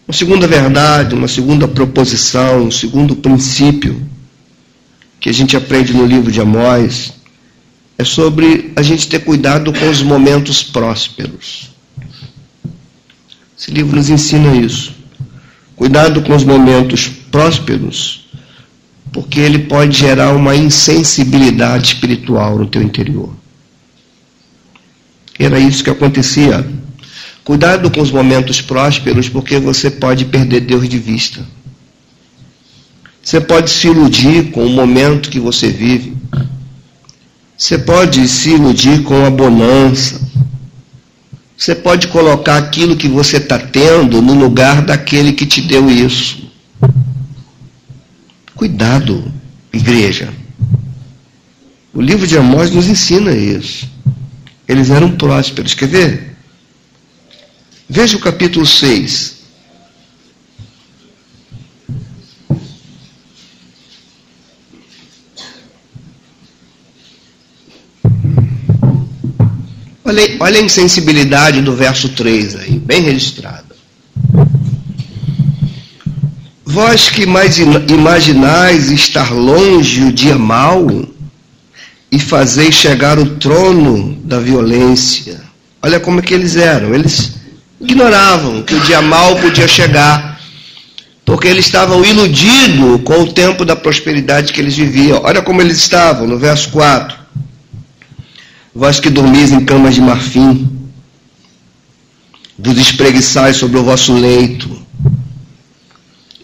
[0.07, 4.01] Uma segunda verdade, uma segunda proposição, um segundo princípio
[5.19, 7.13] que a gente aprende no livro de Amós
[7.97, 11.69] é sobre a gente ter cuidado com os momentos prósperos.
[13.57, 14.93] Esse livro nos ensina isso.
[15.75, 18.27] Cuidado com os momentos prósperos,
[19.13, 23.40] porque ele pode gerar uma insensibilidade espiritual no teu interior.
[25.43, 26.63] Era isso que acontecia.
[27.43, 31.43] Cuidado com os momentos prósperos, porque você pode perder Deus de vista.
[33.23, 36.15] Você pode se iludir com o momento que você vive.
[37.57, 40.21] Você pode se iludir com a bonança.
[41.57, 46.51] Você pode colocar aquilo que você está tendo no lugar daquele que te deu isso.
[48.53, 49.31] Cuidado,
[49.73, 50.29] igreja.
[51.93, 53.89] O livro de Amós nos ensina isso.
[54.71, 55.73] Eles eram prósperos.
[55.73, 56.35] Quer ver?
[57.89, 59.41] Veja o capítulo 6.
[70.05, 73.75] Olha, olha a insensibilidade do verso 3 aí, bem registrada.
[76.63, 80.87] Vós que mais imaginais estar longe o dia mau,
[82.11, 85.41] e fazeis chegar o trono da violência.
[85.81, 86.93] Olha como é que eles eram.
[86.93, 87.35] Eles
[87.79, 90.39] ignoravam que o dia mal podia chegar,
[91.23, 95.21] porque eles estavam iludidos com o tempo da prosperidade que eles viviam.
[95.23, 97.17] Olha como eles estavam, no verso 4.
[98.75, 100.69] Vós que dormis em camas de marfim,
[102.59, 104.69] vos espreguiçais sobre o vosso leito,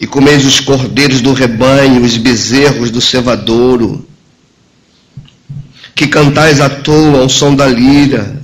[0.00, 4.07] e comeis os cordeiros do rebanho, os bezerros do cevadouro,
[5.98, 8.40] que cantais à toa ao som da lira,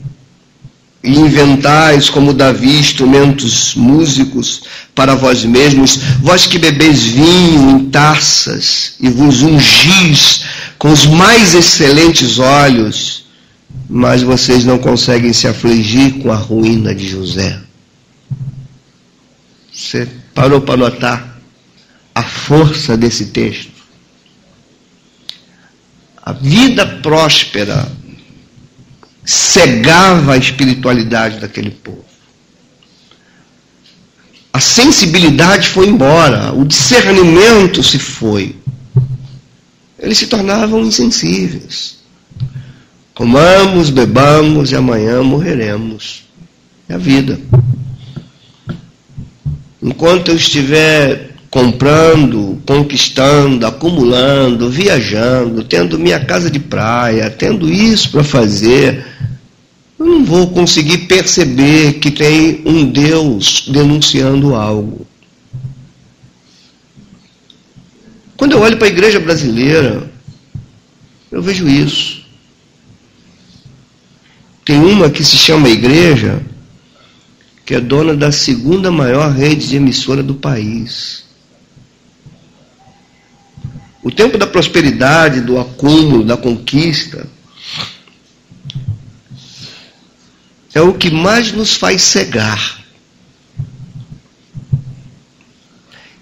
[1.04, 4.62] e inventais, como Davi, instrumentos músicos
[4.92, 10.40] para vós mesmos, vós que bebeis vinho em taças e vos ungis
[10.76, 13.26] com os mais excelentes olhos,
[13.88, 17.60] mas vocês não conseguem se afligir com a ruína de José.
[19.72, 21.38] Você parou para notar
[22.12, 23.73] a força desse texto?
[26.26, 27.86] A vida próspera
[29.22, 32.02] cegava a espiritualidade daquele povo.
[34.50, 38.56] A sensibilidade foi embora, o discernimento se foi.
[39.98, 41.98] Eles se tornavam insensíveis.
[43.14, 46.24] Comamos, bebamos e amanhã morreremos.
[46.88, 47.38] É a vida.
[49.82, 58.24] Enquanto eu estiver comprando, conquistando, acumulando, viajando, tendo minha casa de praia, tendo isso para
[58.24, 59.06] fazer,
[59.96, 65.06] eu não vou conseguir perceber que tem um Deus denunciando algo.
[68.36, 70.10] Quando eu olho para a igreja brasileira,
[71.30, 72.24] eu vejo isso.
[74.64, 76.42] Tem uma que se chama igreja,
[77.64, 81.23] que é dona da segunda maior rede de emissora do país.
[84.04, 87.26] O tempo da prosperidade, do acúmulo, da conquista,
[90.74, 92.84] é o que mais nos faz cegar.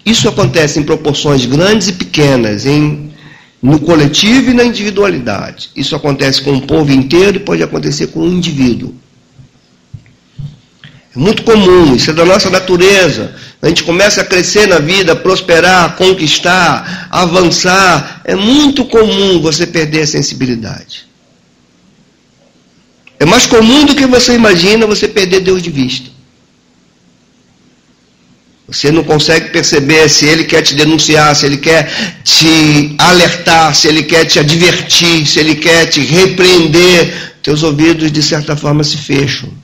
[0.05, 3.11] Isso acontece em proporções grandes e pequenas, em,
[3.61, 5.69] no coletivo e na individualidade.
[5.75, 8.95] Isso acontece com o povo inteiro e pode acontecer com um indivíduo.
[11.15, 13.35] É muito comum, isso é da nossa natureza.
[13.61, 18.21] A gente começa a crescer na vida, prosperar, conquistar, avançar.
[18.25, 21.05] É muito comum você perder a sensibilidade.
[23.19, 26.09] É mais comum do que você imagina você perder Deus de vista.
[28.67, 31.91] Você não consegue perceber se ele quer te denunciar, se ele quer
[32.23, 37.33] te alertar, se ele quer te advertir, se ele quer te repreender.
[37.43, 39.62] Teus ouvidos, de certa forma, se fecham.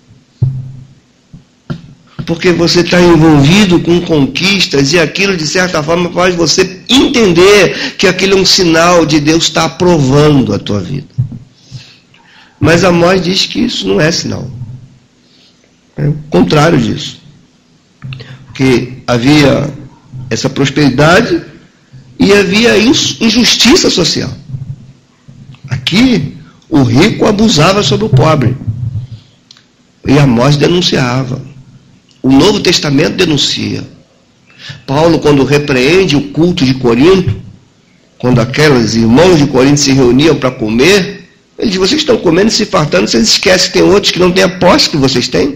[2.26, 8.07] Porque você está envolvido com conquistas e aquilo, de certa forma, faz você entender que
[8.07, 11.07] aquilo é um sinal de Deus estar aprovando a tua vida.
[12.59, 14.49] Mas Amós diz que isso não é sinal.
[15.95, 17.20] É o contrário disso.
[18.47, 19.74] Porque havia
[20.30, 21.41] essa prosperidade
[22.20, 24.32] e havia injustiça social.
[25.70, 26.36] Aqui,
[26.70, 28.57] o rico abusava sobre o pobre.
[30.05, 31.49] E Amós denunciava.
[32.22, 33.84] O Novo Testamento denuncia.
[34.86, 37.36] Paulo, quando repreende o culto de Corinto,
[38.17, 42.51] quando aqueles irmãos de Corinto se reuniam para comer, ele diz: Vocês estão comendo e
[42.51, 45.55] se fartando, vocês esquecem que tem outros que não têm a posse que vocês têm?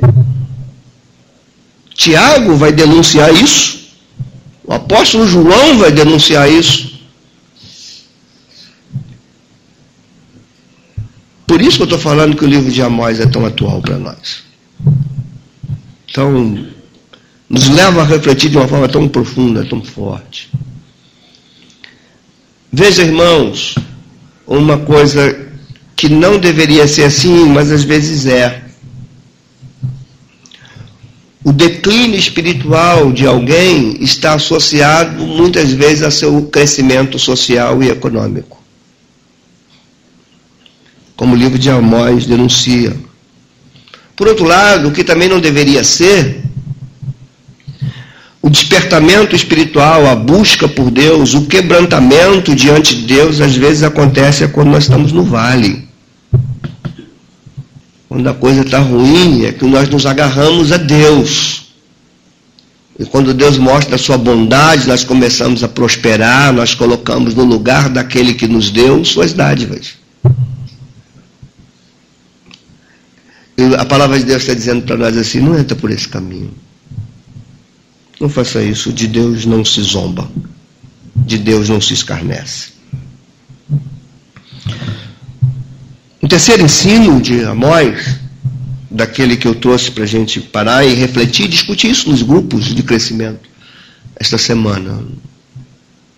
[1.93, 3.83] Tiago vai denunciar isso.
[4.63, 6.93] O apóstolo João vai denunciar isso.
[11.45, 13.97] Por isso que eu estou falando que o livro de Amós é tão atual para
[13.97, 14.43] nós.
[16.13, 16.67] Então,
[17.49, 20.51] nos leva a refletir de uma forma tão profunda, tão forte.
[22.71, 23.73] Veja, irmãos,
[24.45, 25.51] uma coisa
[25.95, 28.63] que não deveria ser assim, mas às vezes é.
[31.43, 38.61] O declínio espiritual de alguém está associado muitas vezes a seu crescimento social e econômico.
[41.15, 42.95] Como o livro de Amós denuncia.
[44.15, 46.43] Por outro lado, o que também não deveria ser,
[48.41, 54.47] o despertamento espiritual, a busca por Deus, o quebrantamento diante de Deus, às vezes acontece
[54.49, 55.87] quando nós estamos no vale.
[58.09, 61.63] Quando a coisa está ruim, é que nós nos agarramos a Deus.
[62.99, 67.89] E quando Deus mostra a sua bondade, nós começamos a prosperar, nós colocamos no lugar
[67.89, 69.95] daquele que nos deu suas dádivas.
[70.23, 70.29] E
[73.77, 76.53] a palavra de Deus está dizendo para nós assim: não entra por esse caminho.
[78.19, 78.91] Não faça isso.
[78.91, 80.29] De Deus não se zomba.
[81.15, 82.73] De Deus não se escarnece.
[86.21, 88.15] O terceiro ensino de Amós,
[88.89, 92.81] daquele que eu trouxe para a gente parar e refletir, discutir isso nos grupos de
[92.81, 93.49] crescimento
[94.15, 95.03] esta semana.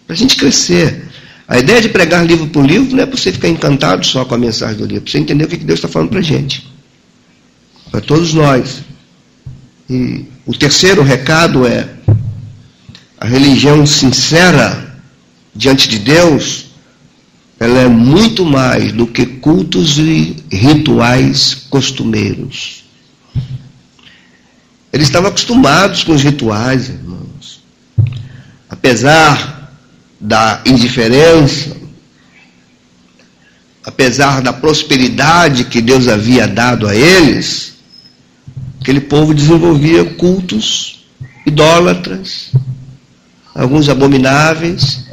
[0.05, 1.09] Para a gente crescer.
[1.47, 4.33] A ideia de pregar livro por livro não é para você ficar encantado só com
[4.33, 6.74] a mensagem do livro, para você entender o que Deus está falando para a gente.
[7.95, 8.81] Para todos nós.
[9.89, 11.87] E o terceiro recado é:
[13.17, 14.99] a religião sincera
[15.55, 16.65] diante de Deus
[17.57, 22.83] ela é muito mais do que cultos e rituais costumeiros.
[24.91, 27.63] Eles estavam acostumados com os rituais, irmãos.
[28.69, 29.71] Apesar
[30.19, 31.77] da indiferença,
[33.85, 37.74] apesar da prosperidade que Deus havia dado a eles,
[38.85, 41.03] aquele povo desenvolvia cultos
[41.43, 42.51] idólatras,
[43.55, 45.03] alguns abomináveis,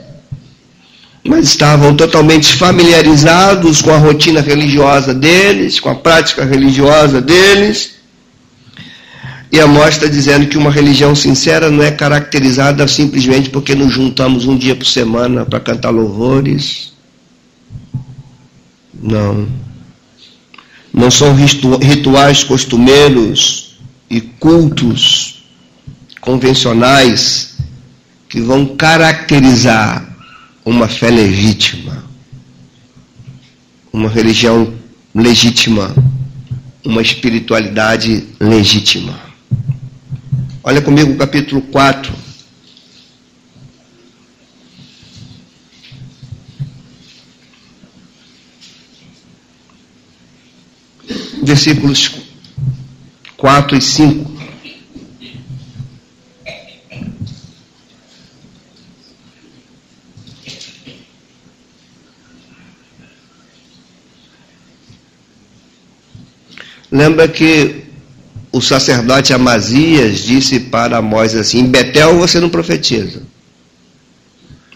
[1.25, 7.95] mas estavam totalmente familiarizados com a rotina religiosa deles, com a prática religiosa deles.
[9.51, 14.47] E a mostra dizendo que uma religião sincera não é caracterizada simplesmente porque nos juntamos
[14.47, 16.93] um dia por semana para cantar louvores.
[19.03, 19.72] Não.
[20.93, 23.79] Não são rituais costumeiros
[24.11, 25.43] e cultos
[26.21, 27.57] convencionais
[28.29, 30.07] que vão caracterizar
[30.65, 32.05] uma fé legítima,
[33.93, 34.73] uma religião
[35.15, 35.95] legítima,
[36.85, 39.19] uma espiritualidade legítima.
[40.65, 42.22] Olha comigo o capítulo 4.
[51.43, 52.13] Versículos
[53.37, 54.33] 4 e 5.
[66.93, 67.87] Lembra que
[68.53, 73.23] o sacerdote Amazias disse para Amós assim: em Betel você não profetiza.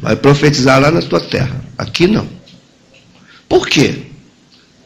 [0.00, 1.62] Vai profetizar lá na tua terra.
[1.78, 2.26] Aqui não.
[3.48, 4.06] Por quê?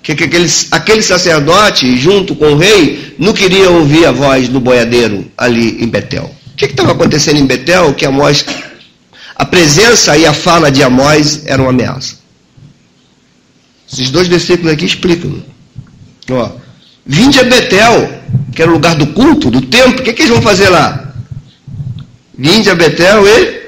[0.02, 4.58] Que, que aquele, aquele sacerdote, junto com o rei, não queria ouvir a voz do
[4.58, 6.34] boiadeiro ali em Betel.
[6.52, 7.92] O que estava acontecendo em Betel?
[7.94, 8.44] Que Amós,
[9.36, 12.18] a presença e a fala de Amós eram uma ameaça.
[13.92, 15.42] Esses dois versículos aqui explicam.
[16.30, 16.50] Ó,
[17.04, 18.20] Vinde a Betel,
[18.54, 21.12] que era o lugar do culto, do templo, o que, que eles vão fazer lá?
[22.38, 23.60] Vinde a Betel e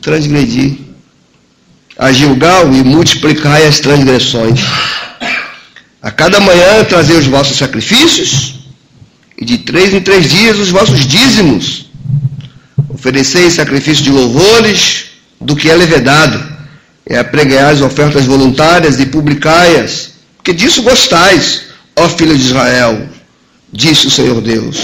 [0.00, 0.78] transgredi.
[1.96, 4.60] A Gilgal e multiplicai as transgressões.
[6.02, 8.56] A cada manhã trazei os vossos sacrifícios,
[9.38, 11.86] e de três em três dias os vossos dízimos.
[12.88, 16.42] Oferecei sacrifício de louvores do que é levedado,
[17.08, 23.08] e apregai as ofertas voluntárias e publicai-as, porque disso gostais, ó filho de Israel,
[23.72, 24.78] disse o Senhor Deus.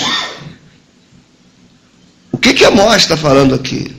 [2.30, 3.92] O que, que Amós está falando aqui?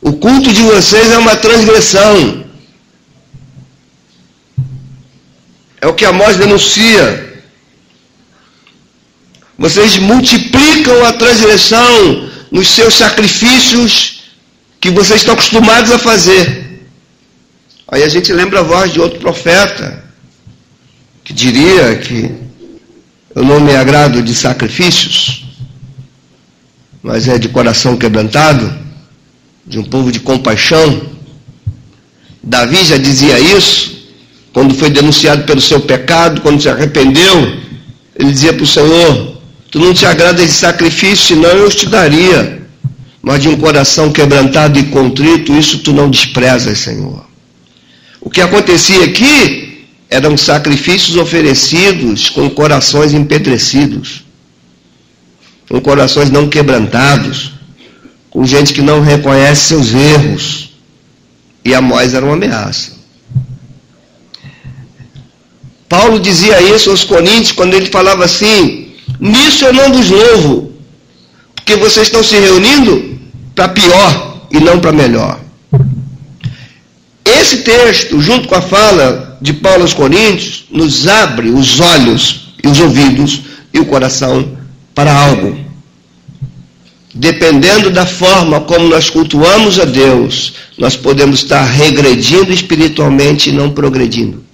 [0.00, 2.45] O culto de vocês é uma transgressão.
[5.86, 7.38] É o que Amós denuncia.
[9.56, 14.22] Vocês multiplicam a transgressão nos seus sacrifícios
[14.80, 16.82] que vocês estão acostumados a fazer.
[17.86, 20.02] Aí a gente lembra a voz de outro profeta
[21.22, 22.34] que diria que
[23.32, 25.44] eu não me agrado de sacrifícios,
[27.00, 28.76] mas é de coração quebrantado,
[29.64, 31.00] de um povo de compaixão.
[32.42, 33.95] Davi já dizia isso
[34.56, 37.60] quando foi denunciado pelo seu pecado, quando se arrependeu.
[38.18, 39.36] Ele dizia para o Senhor:
[39.70, 42.62] Tu não te agrada de sacrifício, senão eu te daria.
[43.20, 47.26] Mas de um coração quebrantado e contrito, isso tu não desprezas, Senhor.
[48.18, 54.24] O que acontecia aqui eram sacrifícios oferecidos com corações empedrecidos
[55.68, 57.52] com corações não quebrantados,
[58.30, 60.70] com gente que não reconhece seus erros.
[61.62, 62.95] E Amós era uma ameaça.
[65.96, 68.88] Paulo dizia isso aos Coríntios quando ele falava assim:
[69.18, 70.72] Nisso eu não vos louvo,
[71.54, 73.18] porque vocês estão se reunindo
[73.54, 75.40] para pior e não para melhor.
[77.24, 82.68] Esse texto, junto com a fala de Paulo aos Coríntios, nos abre os olhos e
[82.68, 83.40] os ouvidos
[83.72, 84.54] e o coração
[84.94, 85.58] para algo.
[87.14, 93.70] Dependendo da forma como nós cultuamos a Deus, nós podemos estar regredindo espiritualmente e não
[93.70, 94.45] progredindo.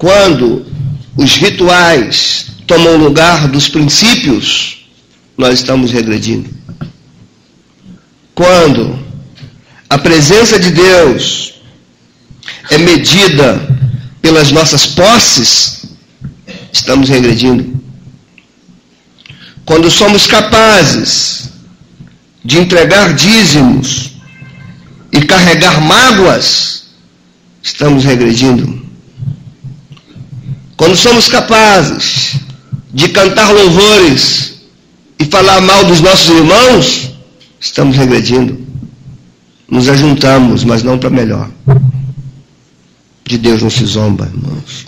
[0.00, 0.64] Quando
[1.14, 4.86] os rituais tomam lugar dos princípios,
[5.36, 6.48] nós estamos regredindo.
[8.34, 8.98] Quando
[9.90, 11.60] a presença de Deus
[12.70, 13.60] é medida
[14.22, 15.84] pelas nossas posses,
[16.72, 17.78] estamos regredindo.
[19.66, 21.50] Quando somos capazes
[22.42, 24.12] de entregar dízimos
[25.12, 26.84] e carregar mágoas,
[27.62, 28.79] estamos regredindo.
[30.80, 32.36] Quando somos capazes
[32.90, 34.62] de cantar louvores
[35.18, 37.10] e falar mal dos nossos irmãos,
[37.60, 38.66] estamos regredindo.
[39.68, 41.50] Nos ajuntamos, mas não para melhor.
[43.24, 44.86] De Deus não se zomba, irmãos.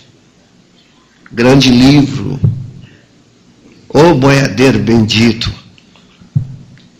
[1.31, 2.41] Grande livro
[3.91, 5.53] Ô oh, boiadeiro bendito,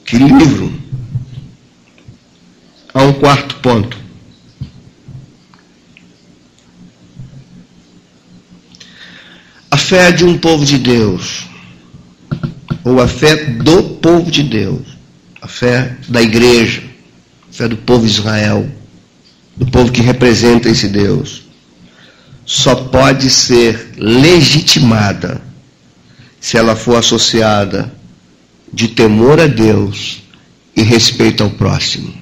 [0.05, 0.71] que livro!
[2.93, 4.02] Há um quarto ponto.
[9.93, 11.47] Fé de um povo de Deus,
[12.83, 14.87] ou a fé do povo de Deus,
[15.43, 16.83] a fé da igreja,
[17.51, 18.67] a fé do povo de Israel,
[19.55, 21.43] do povo que representa esse Deus,
[22.47, 25.43] só pode ser legitimada
[26.41, 27.93] se ela for associada
[28.73, 30.23] de temor a Deus
[30.75, 32.15] e respeito ao próximo.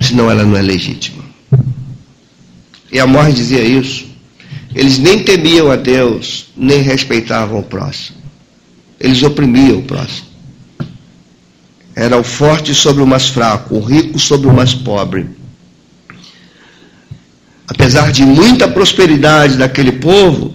[0.00, 1.24] Senão ela não é legítima.
[2.92, 4.09] E Amós dizia isso.
[4.74, 8.18] Eles nem temiam a Deus, nem respeitavam o próximo.
[8.98, 10.28] Eles oprimiam o próximo.
[11.94, 15.28] Era o forte sobre o mais fraco, o rico sobre o mais pobre.
[17.66, 20.54] Apesar de muita prosperidade daquele povo,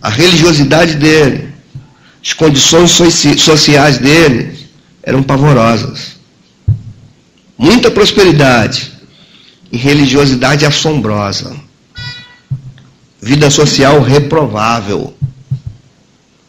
[0.00, 1.52] a religiosidade dele,
[2.22, 2.90] as condições
[3.38, 4.58] sociais dele
[5.02, 6.16] eram pavorosas.
[7.58, 8.92] Muita prosperidade
[9.70, 11.69] e religiosidade assombrosa.
[13.22, 15.14] Vida social reprovável.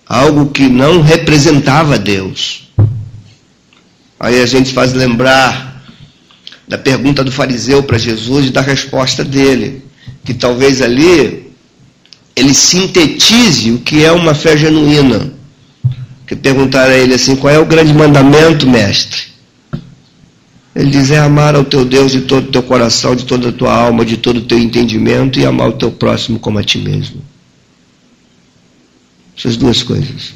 [0.07, 2.69] Algo que não representava Deus.
[4.19, 5.83] Aí a gente faz lembrar
[6.67, 9.83] da pergunta do fariseu para Jesus e da resposta dele,
[10.23, 11.51] que talvez ali
[12.35, 15.33] ele sintetize o que é uma fé genuína.
[16.25, 19.30] Que perguntaram a ele assim: qual é o grande mandamento, mestre?
[20.75, 23.51] Ele diz: é amar ao teu Deus de todo o teu coração, de toda a
[23.51, 26.77] tua alma, de todo o teu entendimento e amar o teu próximo como a ti
[26.77, 27.21] mesmo.
[29.37, 30.33] Essas duas coisas.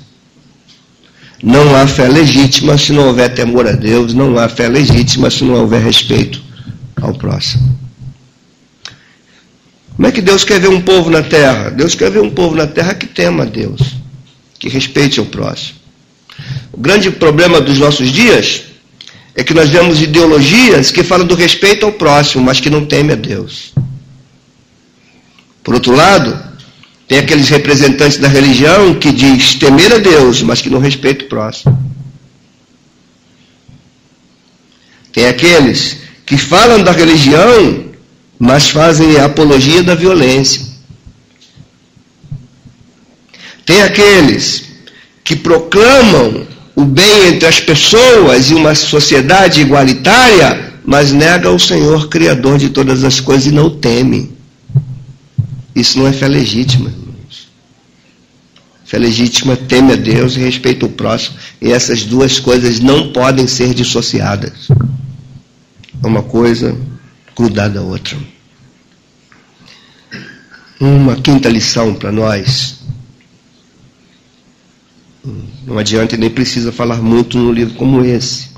[1.44, 5.44] Não há fé legítima se não houver temor a Deus, não há fé legítima se
[5.44, 6.42] não houver respeito
[7.02, 7.78] ao próximo.
[9.96, 11.70] Como é que Deus quer ver um povo na terra?
[11.70, 13.80] Deus quer ver um povo na terra que tema a Deus,
[14.60, 15.80] que respeite o próximo.
[16.74, 18.64] O grande problema dos nossos dias
[19.36, 23.12] é que nós vemos ideologias que falam do respeito ao próximo, mas que não temem
[23.12, 23.74] a Deus.
[25.62, 26.42] Por outro lado,
[27.08, 31.28] tem aqueles representantes da religião que diz temer a Deus, mas que não respeita o
[31.28, 31.78] próximo.
[35.12, 37.86] Tem aqueles que falam da religião,
[38.40, 40.62] mas fazem apologia da violência.
[43.66, 44.64] Tem aqueles
[45.24, 52.10] que proclamam o bem entre as pessoas e uma sociedade igualitária, mas nega o Senhor
[52.10, 54.36] Criador de todas as coisas e não teme.
[55.74, 57.48] Isso não é fé legítima, irmãos.
[58.84, 61.38] Fé legítima teme a Deus e respeita o próximo.
[61.62, 64.68] E essas duas coisas não podem ser dissociadas.
[66.04, 66.78] Uma coisa
[67.36, 68.18] grudada à outra.
[70.80, 72.75] Uma quinta lição para nós
[75.66, 78.50] não adianta e nem precisa falar muito num livro como esse.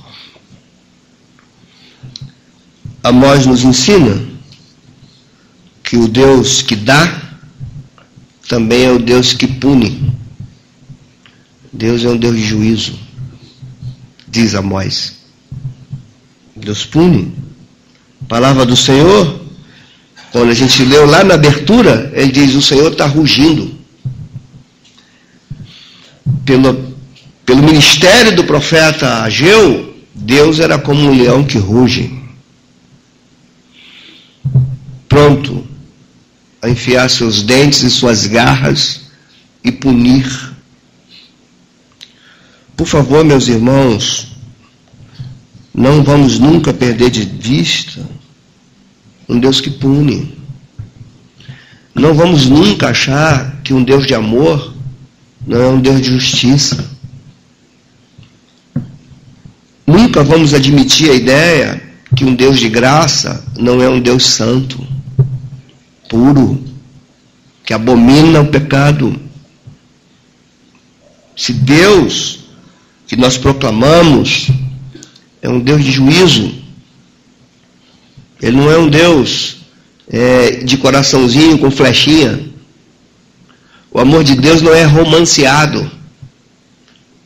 [3.01, 4.21] Amós nos ensina
[5.83, 7.21] que o Deus que dá
[8.49, 10.11] também é o Deus que pune.
[11.71, 12.99] Deus é um Deus de juízo,
[14.27, 15.19] diz Amós.
[16.55, 17.33] Deus pune.
[18.27, 19.39] Palavra do Senhor,
[20.31, 23.76] quando a gente leu lá na abertura, ele diz: O Senhor está rugindo
[26.47, 26.95] pelo,
[27.45, 32.17] pelo ministério do profeta Ageu, Deus era como um leão que ruge.
[35.09, 35.67] Pronto
[36.61, 39.01] a enfiar seus dentes e suas garras
[39.63, 40.25] e punir.
[42.77, 44.27] Por favor, meus irmãos,
[45.73, 48.07] não vamos nunca perder de vista
[49.27, 50.33] um Deus que pune.
[51.93, 54.76] Não vamos nunca achar que um Deus de amor
[55.47, 56.85] não é um Deus de justiça.
[59.85, 61.81] Nunca vamos admitir a ideia
[62.13, 64.85] que um Deus de graça não é um Deus santo,
[66.09, 66.61] puro,
[67.63, 69.17] que abomina o pecado.
[71.33, 72.39] Se Deus
[73.07, 74.47] que nós proclamamos
[75.41, 76.53] é um Deus de juízo,
[78.41, 79.59] Ele não é um Deus
[80.09, 82.56] é, de coraçãozinho com flechinha,
[83.91, 85.89] o amor de Deus não é romanceado.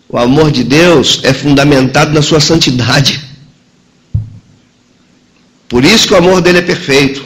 [0.08, 3.22] O amor de Deus é fundamentado na sua santidade.
[5.70, 7.24] Por isso que o amor dele é perfeito.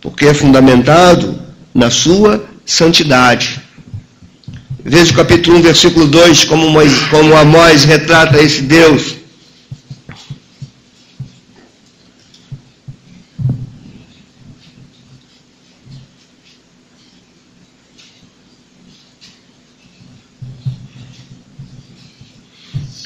[0.00, 1.40] Porque é fundamentado
[1.72, 3.60] na sua santidade.
[4.84, 6.66] Veja o capítulo 1, versículo 2, como,
[7.10, 9.21] como Amós retrata esse Deus.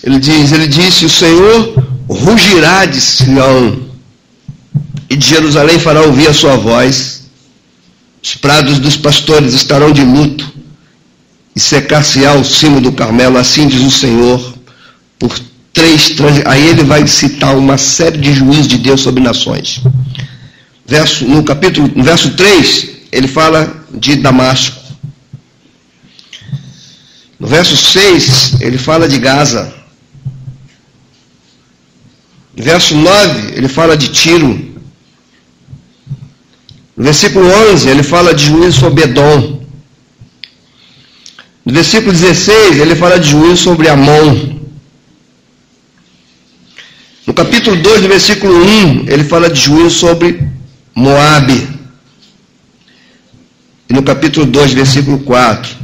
[0.07, 3.91] Ele diz, ele disse, o Senhor rugirá de Sião,
[5.11, 7.25] e de Jerusalém fará ouvir a sua voz.
[8.23, 10.49] Os prados dos pastores estarão de luto,
[11.57, 14.55] e secar-se-á o cimo do Carmelo, assim diz o Senhor,
[15.19, 15.37] por
[15.73, 19.81] três Aí ele vai citar uma série de juízos de Deus sobre nações.
[20.87, 24.81] Verso, no capítulo, no verso 3, ele fala de Damasco.
[27.41, 29.86] No verso 6, ele fala de Gaza.
[32.57, 34.75] Verso 9, ele fala de Tiro.
[36.97, 39.61] No versículo 11, ele fala de juízo sobre Edom.
[41.65, 44.57] No versículo 16, ele fala de juízo sobre Amon.
[47.27, 50.49] No capítulo 2, no versículo 1, ele fala de juízo sobre
[50.95, 51.69] Moabe.
[53.91, 55.77] E no capítulo 2, versículo 4,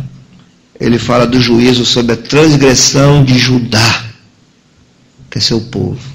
[0.81, 4.05] ele fala do juízo sobre a transgressão de Judá,
[5.31, 6.12] que é seu povo.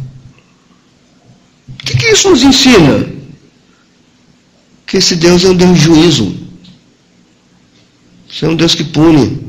[1.87, 3.07] Que, que isso nos ensina?
[4.85, 6.35] Que esse Deus é um Deus de juízo.
[8.29, 9.39] Isso é um Deus que pune.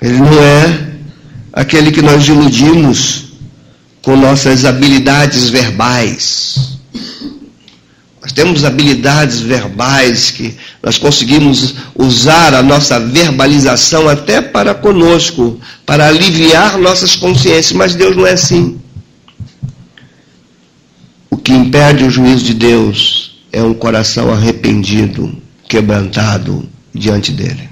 [0.00, 0.90] Ele não é
[1.52, 3.32] aquele que nós iludimos
[4.00, 6.78] com nossas habilidades verbais.
[8.22, 16.06] Nós temos habilidades verbais que nós conseguimos usar a nossa verbalização até para conosco, para
[16.06, 18.79] aliviar nossas consciências, mas Deus não é assim
[21.42, 25.34] que impede o juízo de Deus é um coração arrependido,
[25.68, 27.68] quebrantado diante dele.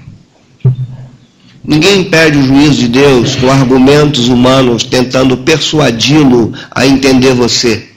[1.63, 7.89] Ninguém impede o juízo de Deus com argumentos humanos tentando persuadi-lo a entender você.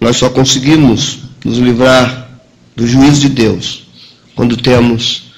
[0.00, 2.28] Nós só conseguimos nos livrar
[2.74, 3.86] do juízo de Deus
[4.34, 5.30] quando temos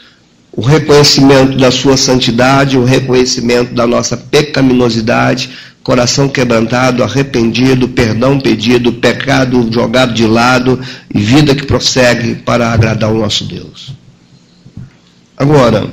[0.57, 5.51] o reconhecimento da sua santidade, o reconhecimento da nossa pecaminosidade,
[5.85, 10.80] coração quebrantado, arrependido, perdão pedido, pecado jogado de lado
[11.14, 13.93] e vida que prossegue para agradar o nosso Deus.
[15.37, 15.93] Agora,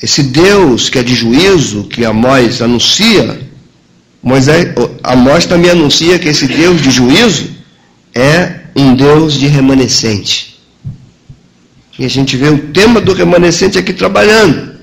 [0.00, 3.40] esse Deus que é de juízo, que Amós anuncia,
[4.22, 4.68] Moisés,
[5.02, 7.50] Amós também anuncia que esse Deus de juízo
[8.14, 10.56] é um Deus de remanescente.
[11.98, 14.76] E a gente vê o tema do remanescente aqui trabalhando.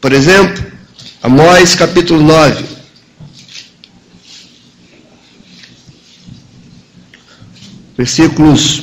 [0.00, 0.71] Por exemplo,
[1.22, 2.64] Amós capítulo 9.
[7.96, 8.82] Versículos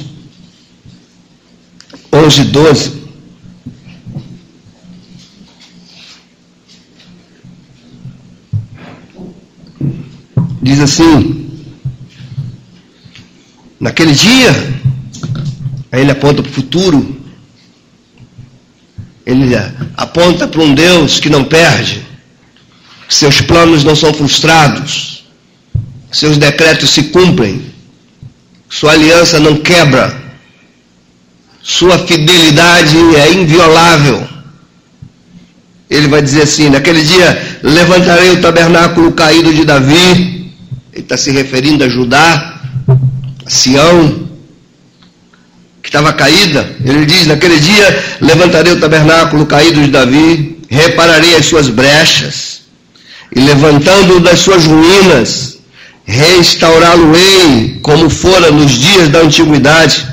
[2.13, 3.03] 11 e 12.
[10.61, 11.49] Diz assim:
[13.81, 14.51] Naquele dia,
[15.91, 17.21] aí ele aponta para o futuro,
[19.25, 19.49] ele
[19.97, 22.07] aponta para um Deus que não perde,
[23.09, 25.25] seus planos não são frustrados,
[26.11, 27.65] seus decretos se cumprem,
[28.69, 30.15] sua aliança não quebra,
[31.61, 34.27] sua fidelidade é inviolável.
[35.89, 40.53] Ele vai dizer assim: naquele dia levantarei o tabernáculo caído de Davi,
[40.93, 42.61] ele está se referindo a Judá,
[43.43, 44.29] a Sião,
[45.81, 51.47] que estava caída, ele diz: Naquele dia levantarei o tabernáculo caído de Davi, repararei as
[51.47, 52.48] suas brechas,
[53.35, 55.59] e levantando-o das suas ruínas,
[56.05, 60.07] restaurá-lo-ei como fora nos dias da antiguidade,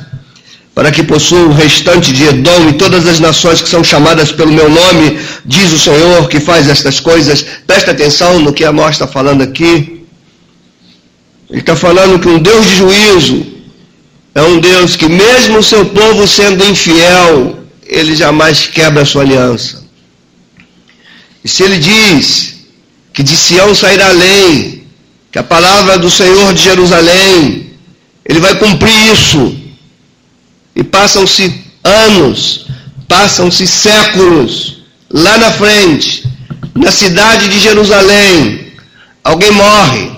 [0.75, 4.53] para que possua o restante de Edom e todas as nações que são chamadas pelo
[4.53, 7.45] meu nome, diz o Senhor que faz estas coisas.
[7.67, 10.05] Presta atenção no que a nós está falando aqui.
[11.49, 13.47] Ele está falando que um Deus de juízo
[14.35, 19.23] é um Deus que, mesmo o seu povo sendo infiel, ele jamais quebra a sua
[19.23, 19.83] aliança.
[21.43, 22.56] E se ele diz
[23.17, 24.87] que de Sião sairá a lei,
[25.33, 27.71] que a palavra do Senhor de Jerusalém,
[28.23, 29.57] ele vai cumprir isso.
[30.77, 32.67] E passam-se anos,
[33.09, 36.29] passam-se séculos, lá na frente,
[36.75, 38.75] na cidade de Jerusalém,
[39.25, 40.11] alguém morre.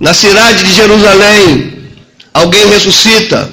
[0.00, 1.74] Na cidade de Jerusalém,
[2.34, 3.52] alguém ressuscita.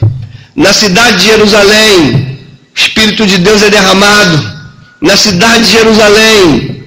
[0.55, 2.39] Na cidade de Jerusalém,
[2.75, 4.51] o Espírito de Deus é derramado.
[4.99, 6.78] Na cidade de Jerusalém,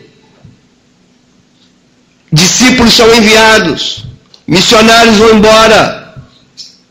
[2.33, 4.05] discípulos são enviados,
[4.47, 6.14] missionários vão embora.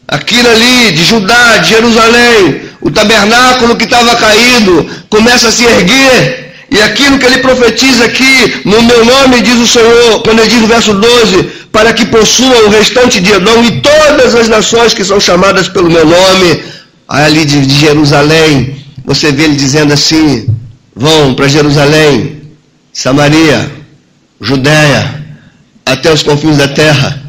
[0.07, 6.41] Aquilo ali de Judá, de Jerusalém, o tabernáculo que estava caído começa a se erguer.
[6.69, 10.61] E aquilo que ele profetiza aqui, no meu nome, diz o Senhor, quando ele diz
[10.61, 15.03] no verso 12: para que possuam o restante de Edom e todas as nações que
[15.03, 16.63] são chamadas pelo meu nome,
[17.07, 20.47] ali de, Jerusalém, você vê ele dizendo assim:
[20.95, 22.41] vão para Jerusalém,
[22.93, 23.71] Samaria,
[24.39, 25.20] Judéia,
[25.85, 27.21] até os confins da terra,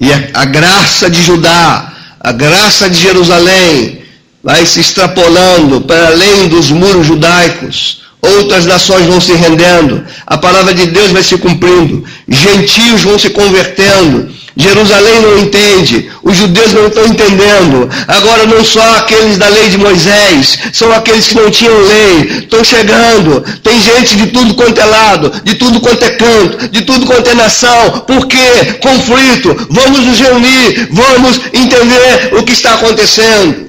[0.00, 4.02] e a, a graça de Judá, a graça de Jerusalém,
[4.42, 10.74] vai se extrapolando para além dos muros judaicos Outras nações vão se rendendo, a palavra
[10.74, 16.88] de Deus vai se cumprindo, gentios vão se convertendo, Jerusalém não entende, os judeus não
[16.88, 17.88] estão entendendo.
[18.08, 22.64] Agora não só aqueles da lei de Moisés, são aqueles que não tinham lei, estão
[22.64, 23.44] chegando.
[23.62, 27.30] Tem gente de tudo quanto é lado, de tudo quanto é canto, de tudo quanto
[27.30, 28.00] é nação.
[28.00, 28.78] Por quê?
[28.82, 29.68] Conflito.
[29.70, 33.68] Vamos nos reunir, vamos entender o que está acontecendo.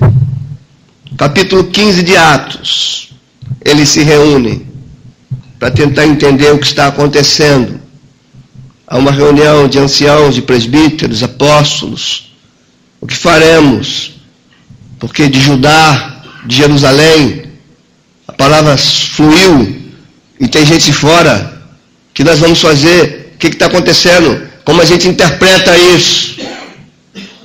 [1.16, 3.09] Capítulo 15 de Atos
[3.70, 4.68] eles se reúnem
[5.60, 7.80] para tentar entender o que está acontecendo.
[8.88, 12.32] Há uma reunião de anciãos, de presbíteros, apóstolos.
[13.00, 14.14] O que faremos?
[15.00, 17.44] Porque de Judá, de Jerusalém,
[18.28, 19.78] a palavra fluiu
[20.40, 21.62] e tem gente fora.
[22.10, 23.34] O que nós vamos fazer?
[23.36, 24.50] O que está acontecendo?
[24.66, 26.38] Como a gente interpreta isso?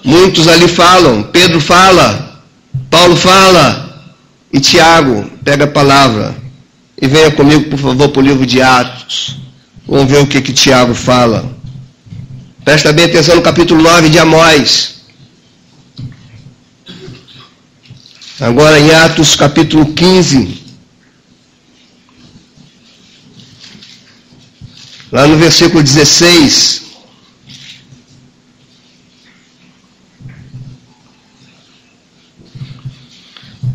[0.02, 2.42] Muitos ali falam, Pedro fala,
[2.90, 3.83] Paulo fala,
[4.54, 6.32] e Tiago, pega a palavra
[7.02, 9.36] e venha comigo, por favor, para o livro de Atos.
[9.84, 11.52] Vamos ver o que, que Tiago fala.
[12.64, 14.94] Presta bem atenção no capítulo 9 de Amós.
[18.38, 20.62] Agora em Atos capítulo 15.
[25.10, 26.83] Lá no versículo 16.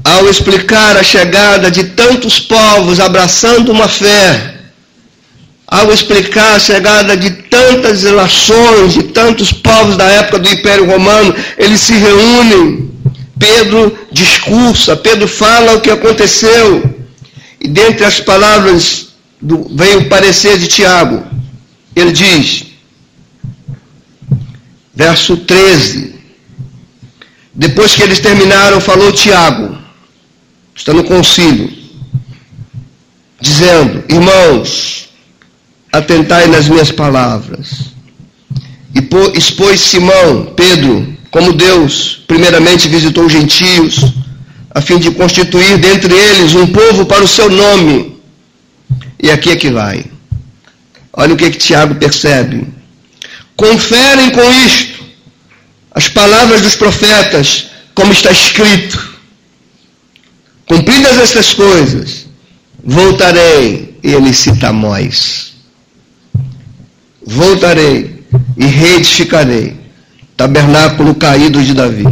[0.09, 4.55] Ao explicar a chegada de tantos povos abraçando uma fé,
[5.67, 11.35] ao explicar a chegada de tantas relações, de tantos povos da época do Império Romano,
[11.57, 12.89] eles se reúnem.
[13.37, 16.95] Pedro discursa, Pedro fala o que aconteceu.
[17.61, 21.23] E dentre as palavras do, vem o parecer de Tiago.
[21.95, 22.65] Ele diz,
[24.93, 26.15] verso 13:
[27.53, 29.78] Depois que eles terminaram, falou Tiago,
[30.79, 31.69] está no concílio,
[33.39, 35.09] dizendo: Irmãos,
[35.91, 37.91] atentai nas minhas palavras.
[38.95, 44.05] E expôs Simão, Pedro, como Deus primeiramente visitou os gentios,
[44.71, 48.17] a fim de constituir dentre eles um povo para o seu nome.
[49.21, 50.05] E aqui é que vai.
[51.11, 52.65] Olha o que, que Tiago percebe.
[53.55, 55.03] Conferem com isto
[55.91, 59.08] as palavras dos profetas, como está escrito.
[60.69, 62.27] Cumpridas estas coisas,
[62.83, 65.53] voltarei, e ele cita Amós.
[67.25, 68.23] Voltarei
[68.55, 69.77] e reedificarei
[70.37, 72.05] tabernáculo caído de Davi,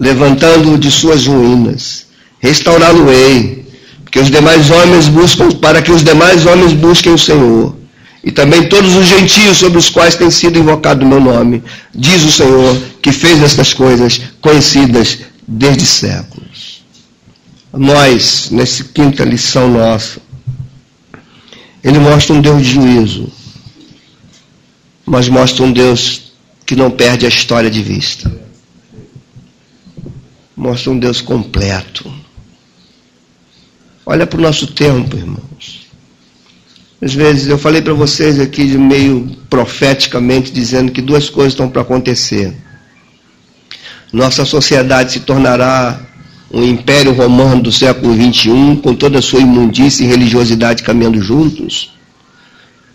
[0.00, 2.06] levantando-o de suas ruínas,
[2.40, 3.66] restaurá-lo-ei,
[4.10, 7.76] que os demais homens buscam, para que os demais homens busquem o Senhor,
[8.24, 11.62] e também todos os gentios sobre os quais tem sido invocado o meu nome,
[11.94, 16.41] diz o Senhor, que fez estas coisas conhecidas desde séculos.
[17.72, 20.20] Nós, nessa quinta lição nossa,
[21.82, 23.32] ele mostra um Deus de juízo,
[25.06, 26.32] mas mostra um Deus
[26.66, 28.30] que não perde a história de vista.
[30.54, 32.12] Mostra um Deus completo.
[34.04, 35.86] Olha para o nosso tempo, irmãos.
[37.00, 41.68] Às vezes eu falei para vocês aqui de meio profeticamente dizendo que duas coisas estão
[41.68, 42.54] para acontecer.
[44.12, 46.00] Nossa sociedade se tornará
[46.52, 51.92] um império romano do século XXI, com toda a sua imundícia e religiosidade caminhando juntos.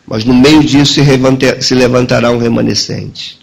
[0.06, 1.02] Mas no meio disso
[1.60, 3.40] se levantará um remanescente.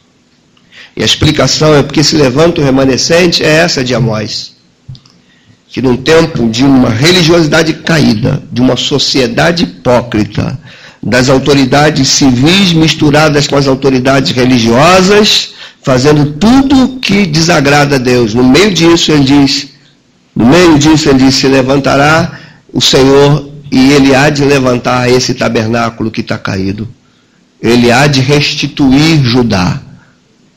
[0.96, 4.54] E a explicação é porque se levanta o remanescente é essa de Amós.
[5.68, 10.58] Que num tempo de uma religiosidade caída, de uma sociedade hipócrita,
[11.02, 15.50] das autoridades civis misturadas com as autoridades religiosas,
[15.82, 18.32] fazendo tudo que desagrada a Deus.
[18.32, 19.73] No meio disso ele diz,
[20.34, 22.40] no meio disso ele diz, se levantará
[22.72, 26.88] o Senhor e ele há de levantar esse tabernáculo que está caído.
[27.60, 29.80] Ele há de restituir Judá.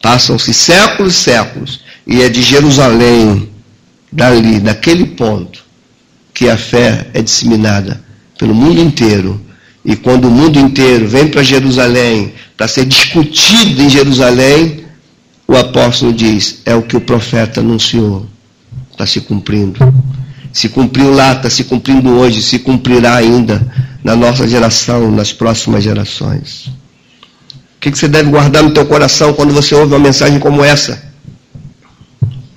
[0.01, 3.49] Passam-se séculos e séculos, e é de Jerusalém,
[4.11, 5.63] dali, daquele ponto,
[6.33, 8.01] que a fé é disseminada
[8.37, 9.41] pelo mundo inteiro.
[9.83, 14.85] E quando o mundo inteiro vem para Jerusalém, para ser discutido em Jerusalém,
[15.47, 18.27] o apóstolo diz: é o que o profeta anunciou,
[18.97, 19.77] está se cumprindo.
[20.51, 23.61] Se cumpriu lá, está se cumprindo hoje, se cumprirá ainda
[24.03, 26.65] na nossa geração, nas próximas gerações.
[27.75, 31.03] O que, você deve guardar no teu coração quando você ouve uma mensagem como essa?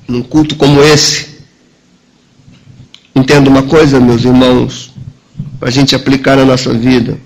[0.09, 1.28] Num culto como esse?
[3.14, 4.95] Entenda uma coisa, meus irmãos,
[5.59, 7.18] para a gente aplicar na nossa vida.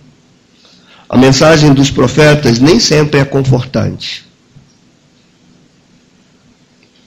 [1.08, 4.24] A mensagem dos profetas nem sempre é confortante.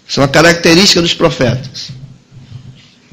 [0.07, 1.91] Isso é uma característica dos profetas.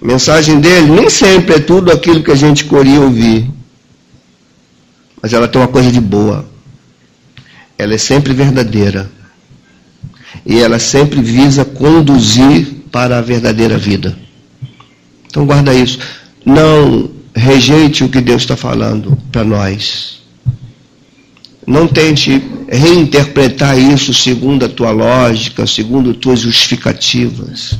[0.01, 3.51] A mensagem dele nem sempre é tudo aquilo que a gente queria ouvir.
[5.21, 6.55] Mas ela tem uma coisa de boa
[7.79, 9.11] ela é sempre verdadeira.
[10.47, 14.17] E ela sempre visa conduzir para a verdadeira vida.
[15.27, 15.99] Então guarda isso.
[16.45, 20.23] Não rejeite o que Deus está falando para nós.
[21.67, 27.79] Não tente reinterpretar isso segundo a tua lógica, segundo tuas justificativas.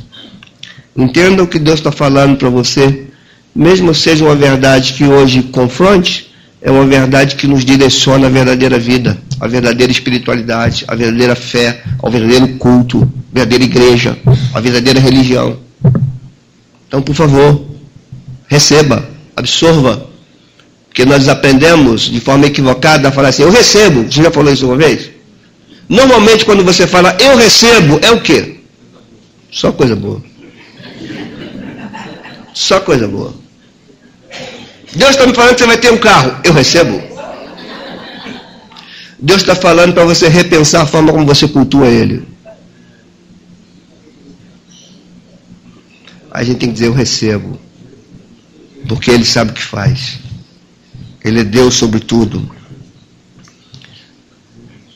[0.95, 3.07] Entenda o que Deus está falando para você,
[3.53, 8.79] mesmo seja uma verdade que hoje confronte, é uma verdade que nos direciona à verdadeira
[8.79, 14.17] vida, à verdadeira espiritualidade, à verdadeira fé, ao verdadeiro culto, à verdadeira igreja,
[14.53, 15.57] à verdadeira religião.
[16.87, 17.65] Então, por favor,
[18.47, 20.14] receba, absorva.
[20.95, 24.09] Porque nós aprendemos de forma equivocada a falar assim, eu recebo.
[24.09, 25.11] Você já falou isso uma vez?
[25.89, 28.61] Normalmente quando você fala eu recebo, é o quê?
[29.51, 30.23] Só coisa boa.
[32.53, 33.33] Só coisa boa.
[34.93, 36.39] Deus está me falando que você vai ter um carro.
[36.45, 37.03] Eu recebo.
[39.19, 42.25] Deus está falando para você repensar a forma como você cultua Ele.
[46.31, 47.59] A gente tem que dizer: Eu recebo.
[48.87, 50.23] Porque Ele sabe o que faz.
[51.25, 52.47] Ele é Deus sobre tudo.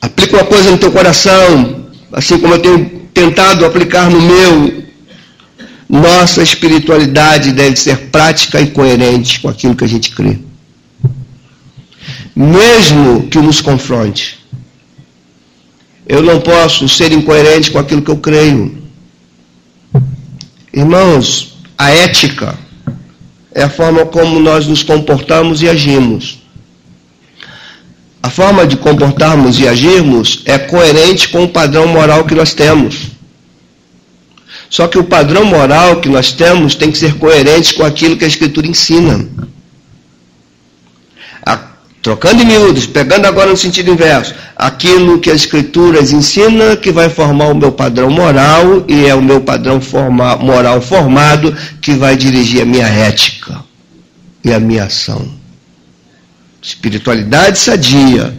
[0.00, 4.84] Aplica uma coisa no teu coração, assim como eu tenho tentado aplicar no meu,
[5.88, 10.38] nossa espiritualidade deve ser prática e coerente com aquilo que a gente crê.
[12.34, 14.38] Mesmo que nos confronte.
[16.06, 18.80] Eu não posso ser incoerente com aquilo que eu creio.
[20.72, 22.56] Irmãos, a ética
[23.54, 26.40] é a forma como nós nos comportamos e agimos.
[28.22, 33.08] A forma de comportarmos e agirmos é coerente com o padrão moral que nós temos.
[34.68, 38.24] Só que o padrão moral que nós temos tem que ser coerente com aquilo que
[38.24, 39.26] a Escritura ensina.
[42.02, 47.10] Trocando em miúdos, pegando agora no sentido inverso, aquilo que as escrituras ensinam que vai
[47.10, 52.16] formar o meu padrão moral e é o meu padrão forma, moral formado que vai
[52.16, 53.62] dirigir a minha ética
[54.42, 55.30] e a minha ação.
[56.62, 58.34] Espiritualidade sadia,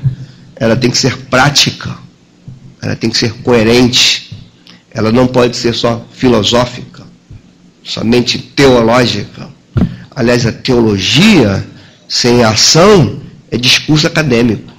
[0.56, 1.96] ela tem que ser prática,
[2.82, 4.36] ela tem que ser coerente,
[4.90, 7.04] ela não pode ser só filosófica,
[7.84, 9.50] somente teológica.
[10.16, 11.64] Aliás, a teologia
[12.08, 13.21] sem ação
[13.52, 14.72] é discurso acadêmico.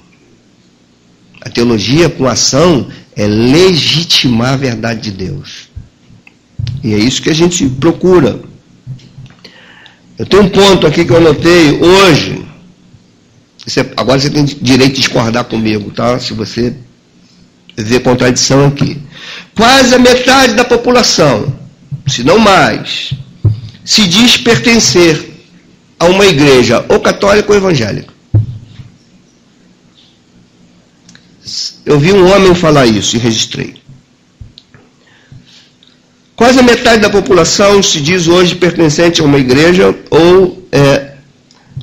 [1.41, 5.69] A teologia com ação é legitimar a verdade de Deus.
[6.83, 8.41] E é isso que a gente procura.
[10.17, 12.45] Eu tenho um ponto aqui que eu anotei hoje.
[13.65, 16.19] Você, agora você tem direito de discordar comigo, tá?
[16.19, 16.73] Se você
[17.77, 19.01] vê contradição aqui.
[19.55, 21.53] Quase a metade da população,
[22.07, 23.13] se não mais,
[23.83, 25.31] se diz pertencer
[25.99, 28.12] a uma igreja ou católica ou evangélica.
[31.85, 33.75] Eu vi um homem falar isso e registrei.
[36.35, 41.13] Quase a metade da população se diz hoje pertencente a uma igreja ou é,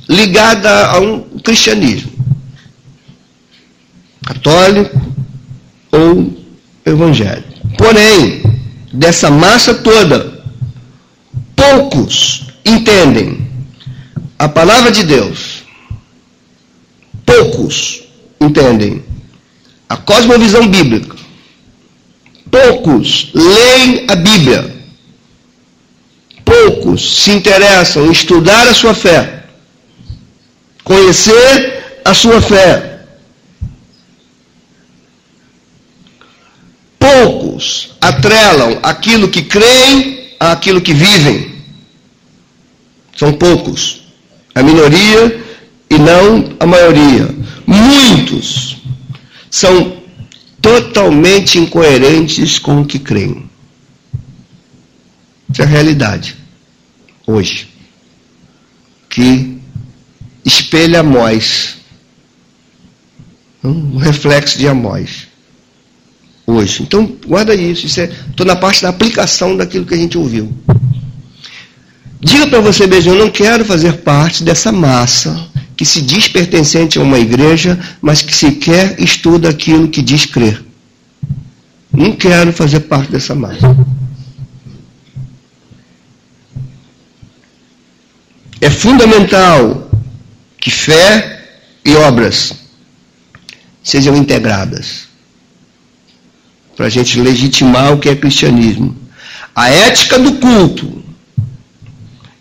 [0.09, 2.11] ligada a um cristianismo,
[4.25, 4.99] católico
[5.91, 6.37] ou
[6.85, 7.49] evangélico.
[7.77, 8.43] Porém,
[8.91, 10.43] dessa massa toda,
[11.55, 13.47] poucos entendem
[14.37, 15.63] a palavra de Deus.
[17.25, 18.03] Poucos
[18.39, 19.03] entendem
[19.91, 21.17] a cosmovisão bíblica.
[22.49, 24.73] Poucos leem a Bíblia.
[26.45, 29.43] Poucos se interessam em estudar a sua fé,
[30.83, 33.01] conhecer a sua fé.
[36.97, 41.55] Poucos atrelam aquilo que creem àquilo que vivem.
[43.17, 44.03] São poucos.
[44.55, 45.43] A minoria
[45.89, 47.27] e não a maioria.
[47.65, 48.80] Muitos
[49.51, 50.01] são
[50.61, 53.49] totalmente incoerentes com o que creem.
[55.51, 56.37] Isso é a realidade.
[57.27, 57.67] Hoje.
[59.09, 59.59] Que
[60.45, 61.75] espelha Amós.
[63.61, 65.27] Um reflexo de Amós.
[66.47, 66.83] Hoje.
[66.83, 67.85] Então, guarda isso.
[67.85, 70.51] Estou é, na parte da aplicação daquilo que a gente ouviu.
[72.21, 75.49] Diga para você mesmo, eu não quero fazer parte dessa massa
[75.81, 80.63] que se diz pertencente a uma igreja, mas que sequer estuda aquilo que diz crer.
[81.91, 83.75] Não quero fazer parte dessa massa.
[88.61, 89.89] É fundamental
[90.59, 91.49] que fé
[91.83, 92.53] e obras
[93.83, 95.07] sejam integradas
[96.77, 98.95] para a gente legitimar o que é cristianismo.
[99.55, 101.03] A ética do culto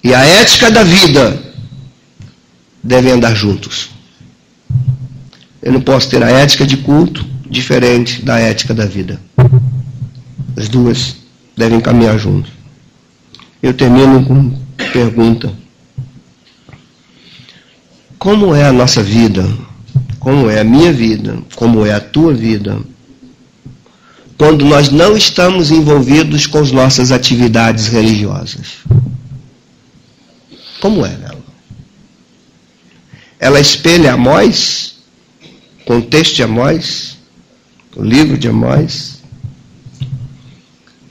[0.04, 1.49] e a ética da vida
[2.82, 3.90] devem andar juntos.
[5.62, 9.20] Eu não posso ter a ética de culto diferente da ética da vida.
[10.56, 11.16] As duas
[11.56, 12.52] devem caminhar juntos.
[13.62, 14.58] Eu termino com
[14.92, 15.52] pergunta.
[18.18, 19.46] Como é a nossa vida?
[20.18, 21.38] Como é a minha vida?
[21.56, 22.78] Como é a tua vida?
[24.38, 28.78] Quando nós não estamos envolvidos com as nossas atividades religiosas.
[30.80, 31.29] Como é, ela?
[33.40, 34.96] Ela espelha Amós,
[35.86, 37.16] contexto de Amós,
[37.96, 39.22] o livro de Amós.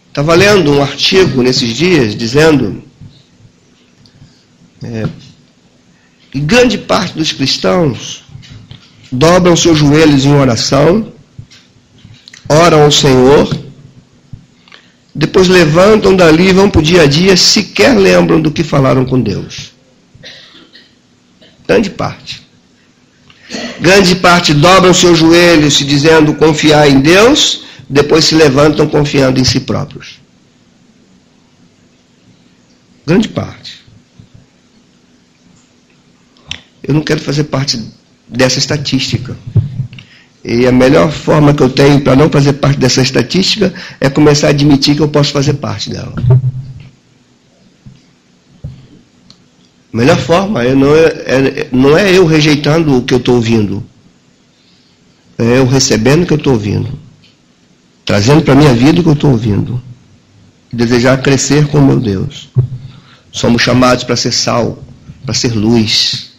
[0.07, 2.83] Estava lendo um artigo nesses dias dizendo
[4.83, 5.07] é,
[6.31, 8.23] que grande parte dos cristãos
[9.11, 11.11] dobram seus joelhos em oração,
[12.47, 13.57] oram ao Senhor,
[15.15, 19.03] depois levantam dali e vão para o dia a dia, sequer lembram do que falaram
[19.03, 19.78] com Deus.
[21.69, 22.41] Grande parte.
[23.79, 29.43] Grande parte dobram seus joelhos se dizendo confiar em Deus, depois se levantam confiando em
[29.43, 30.19] si próprios.
[33.05, 33.81] Grande parte.
[36.81, 37.79] Eu não quero fazer parte
[38.27, 39.37] dessa estatística.
[40.43, 44.47] E a melhor forma que eu tenho para não fazer parte dessa estatística é começar
[44.47, 46.15] a admitir que eu posso fazer parte dela.
[46.27, 46.49] A
[49.97, 53.83] melhor forma é não, é, é, não é eu rejeitando o que eu estou ouvindo.
[55.37, 56.99] É eu recebendo o que eu estou ouvindo.
[58.05, 59.81] Trazendo para a minha vida o que eu estou ouvindo.
[60.71, 62.49] Desejar crescer com meu Deus.
[63.31, 64.83] Somos chamados para ser sal
[65.29, 66.31] para ser luz.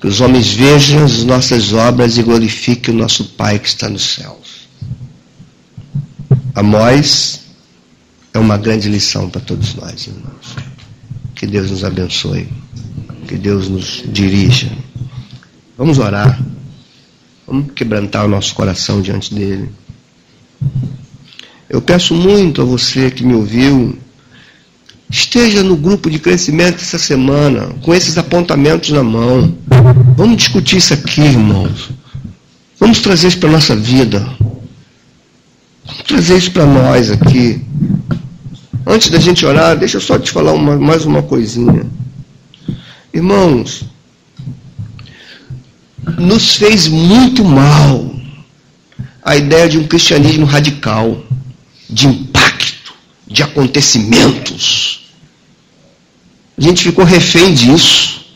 [0.00, 4.14] Que os homens vejam as nossas obras e glorifiquem o nosso Pai que está nos
[4.14, 4.68] céus.
[6.54, 7.40] Amós
[8.32, 10.71] é uma grande lição para todos nós, irmãos.
[11.42, 12.46] Que Deus nos abençoe.
[13.26, 14.70] Que Deus nos dirija.
[15.76, 16.40] Vamos orar.
[17.44, 19.68] Vamos quebrantar o nosso coração diante dele.
[21.68, 23.98] Eu peço muito a você que me ouviu,
[25.10, 29.52] esteja no grupo de crescimento essa semana, com esses apontamentos na mão.
[30.16, 31.90] Vamos discutir isso aqui, irmãos.
[32.78, 34.20] Vamos trazer isso para a nossa vida.
[35.84, 37.60] Vamos trazer isso para nós aqui.
[38.92, 41.86] Antes da gente orar, deixa eu só te falar uma, mais uma coisinha.
[43.10, 43.84] Irmãos,
[46.18, 48.14] nos fez muito mal
[49.22, 51.24] a ideia de um cristianismo radical,
[51.88, 52.92] de impacto,
[53.26, 55.06] de acontecimentos.
[56.58, 58.26] A gente ficou refém disso.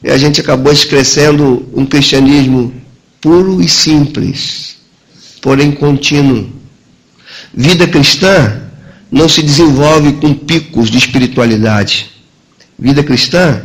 [0.00, 2.72] E a gente acabou crescendo um cristianismo
[3.20, 4.76] puro e simples,
[5.42, 6.59] porém contínuo.
[7.52, 8.62] Vida cristã
[9.10, 12.10] não se desenvolve com picos de espiritualidade.
[12.78, 13.62] Vida cristã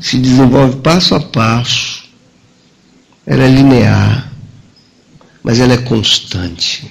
[0.00, 2.04] se desenvolve passo a passo.
[3.26, 4.32] Ela é linear,
[5.42, 6.90] mas ela é constante.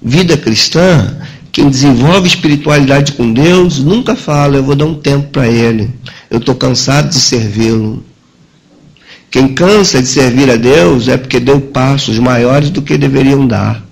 [0.00, 1.16] Vida cristã,
[1.50, 5.90] quem desenvolve espiritualidade com Deus, nunca fala, eu vou dar um tempo para Ele.
[6.30, 8.04] Eu estou cansado de servi-lo.
[9.30, 13.82] Quem cansa de servir a Deus é porque deu passos maiores do que deveriam dar.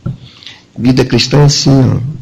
[0.79, 2.21] Vida cristã é assim, ó.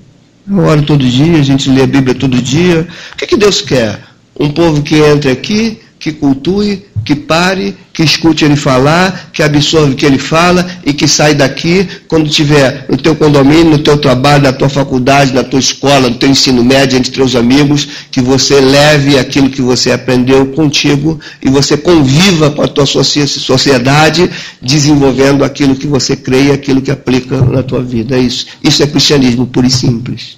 [0.50, 2.88] Eu oro todo dia, a gente lê a Bíblia todo dia.
[3.12, 4.00] O que, que Deus quer?
[4.38, 9.92] Um povo que entre aqui, que cultue, que pare, que escute ele falar, que absorve
[9.92, 13.96] o que ele fala e que sai daqui quando tiver no teu condomínio, no teu
[13.96, 18.20] trabalho, na tua faculdade, na tua escola, no teu ensino médio, entre teus amigos, que
[18.20, 24.28] você leve aquilo que você aprendeu contigo e você conviva com a tua sociedade,
[24.60, 28.18] desenvolvendo aquilo que você crê e aquilo que aplica na tua vida.
[28.18, 28.48] É isso.
[28.62, 30.36] Isso é cristianismo puro e simples.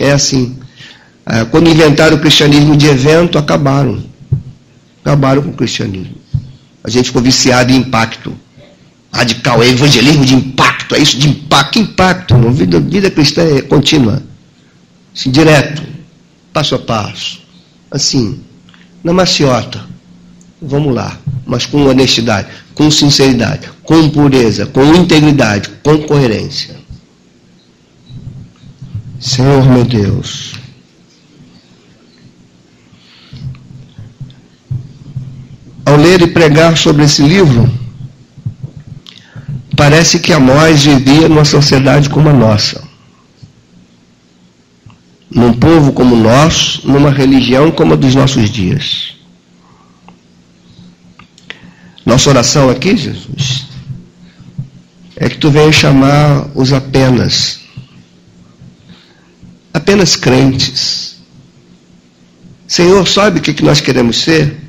[0.00, 0.56] É assim.
[1.24, 4.12] Ah, quando inventaram o cristianismo de evento, acabaram.
[5.04, 6.14] Acabaram com o cristianismo.
[6.82, 8.34] A gente ficou viciado em impacto.
[9.12, 11.72] Radical, é evangelismo de impacto, é isso de impacto.
[11.72, 12.34] Que impacto?
[12.34, 14.22] A vida, vida cristã é contínua.
[15.14, 15.82] Assim, direto,
[16.52, 17.42] passo a passo.
[17.90, 18.40] Assim,
[19.04, 19.84] na maciota.
[20.60, 26.74] Vamos lá, mas com honestidade, com sinceridade, com pureza, com integridade, com coerência.
[29.20, 30.53] Senhor meu Deus,
[35.84, 37.70] ao ler e pregar sobre esse livro,
[39.76, 42.82] parece que Amós vivia numa sociedade como a nossa.
[45.30, 49.14] Num povo como o nosso, numa religião como a dos nossos dias.
[52.06, 53.66] Nossa oração aqui, Jesus,
[55.16, 57.60] é que tu venha chamar os apenas,
[59.72, 61.16] apenas crentes.
[62.66, 64.63] Senhor, sabe o que nós queremos ser?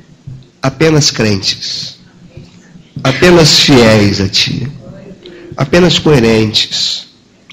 [0.66, 1.96] Apenas crentes,
[3.04, 4.68] apenas fiéis a Ti,
[5.56, 7.06] apenas coerentes,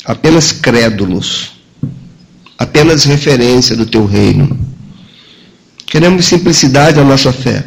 [0.03, 1.51] apenas crédulos,
[2.57, 4.57] apenas referência do Teu reino.
[5.85, 7.63] Queremos simplicidade na nossa fé.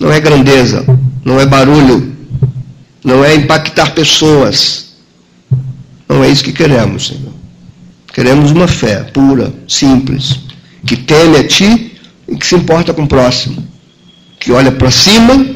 [0.00, 0.84] Não é grandeza,
[1.24, 2.14] não é barulho,
[3.02, 4.92] não é impactar pessoas.
[6.08, 7.32] Não é isso que queremos, Senhor.
[8.14, 10.38] Queremos uma fé pura, simples,
[10.86, 11.98] que teme a Ti
[12.28, 13.71] e que se importa com o próximo
[14.42, 15.46] que olha para cima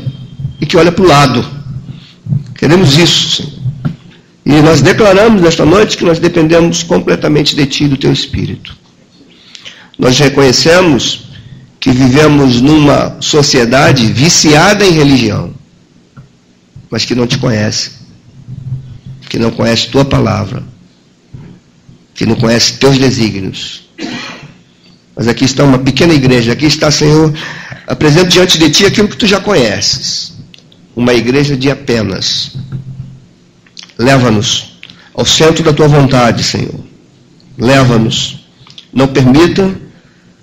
[0.60, 1.44] e que olha para o lado.
[2.54, 3.52] Queremos isso, Senhor.
[4.46, 8.76] E nós declaramos nesta noite que nós dependemos completamente de Ti, do Teu Espírito.
[9.98, 11.24] Nós reconhecemos
[11.80, 15.52] que vivemos numa sociedade viciada em religião,
[16.88, 17.90] mas que não te conhece,
[19.28, 20.62] que não conhece Tua palavra,
[22.14, 23.88] que não conhece Teus desígnios.
[25.16, 27.34] Mas aqui está uma pequena igreja, aqui está, Senhor,
[27.86, 30.32] apresento diante de ti aquilo que tu já conheces.
[30.94, 32.56] Uma igreja de apenas.
[33.98, 34.78] Leva-nos
[35.14, 36.80] ao centro da tua vontade, Senhor.
[37.56, 38.44] Leva-nos.
[38.92, 39.74] Não permita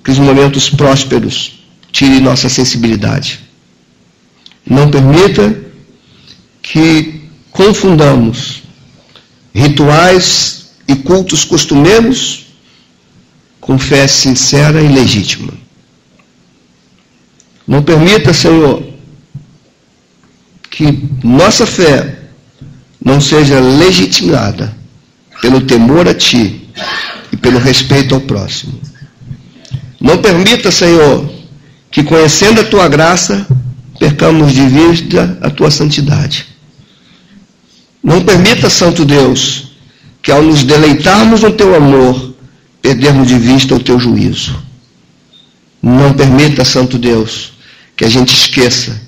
[0.03, 1.59] que os momentos prósperos
[1.91, 3.39] tirem nossa sensibilidade.
[4.65, 5.61] Não permita
[6.61, 7.21] que
[7.51, 8.63] confundamos
[9.53, 12.47] rituais e cultos costumeiros
[13.59, 15.62] com fé sincera e legítima.
[17.67, 18.83] Não permita, Senhor,
[20.69, 22.19] que nossa fé
[23.03, 24.75] não seja legitimada
[25.41, 26.67] pelo temor a Ti
[27.31, 28.79] e pelo respeito ao próximo.
[29.99, 31.31] Não permita, Senhor,
[31.89, 33.47] que conhecendo a tua graça,
[33.99, 36.47] percamos de vista a tua santidade.
[38.03, 39.71] Não permita, Santo Deus,
[40.21, 42.33] que ao nos deleitarmos no teu amor,
[42.81, 44.61] perdermos de vista o teu juízo.
[45.81, 47.52] Não permita, Santo Deus,
[48.03, 48.99] que a gente esqueça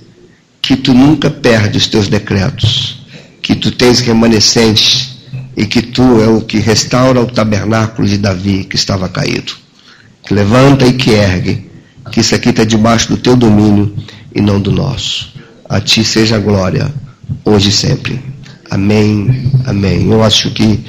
[0.62, 3.06] que tu nunca perdes os teus decretos,
[3.42, 5.18] que tu tens remanescentes
[5.58, 9.52] e que tu é o que restaura o tabernáculo de Davi que estava caído.
[10.24, 11.70] Que levanta e que ergue,
[12.10, 13.94] que isso aqui está debaixo do teu domínio
[14.34, 15.34] e não do nosso.
[15.68, 16.90] A ti seja a glória,
[17.44, 18.24] hoje e sempre.
[18.72, 20.10] Amém, amém.
[20.10, 20.86] Eu acho que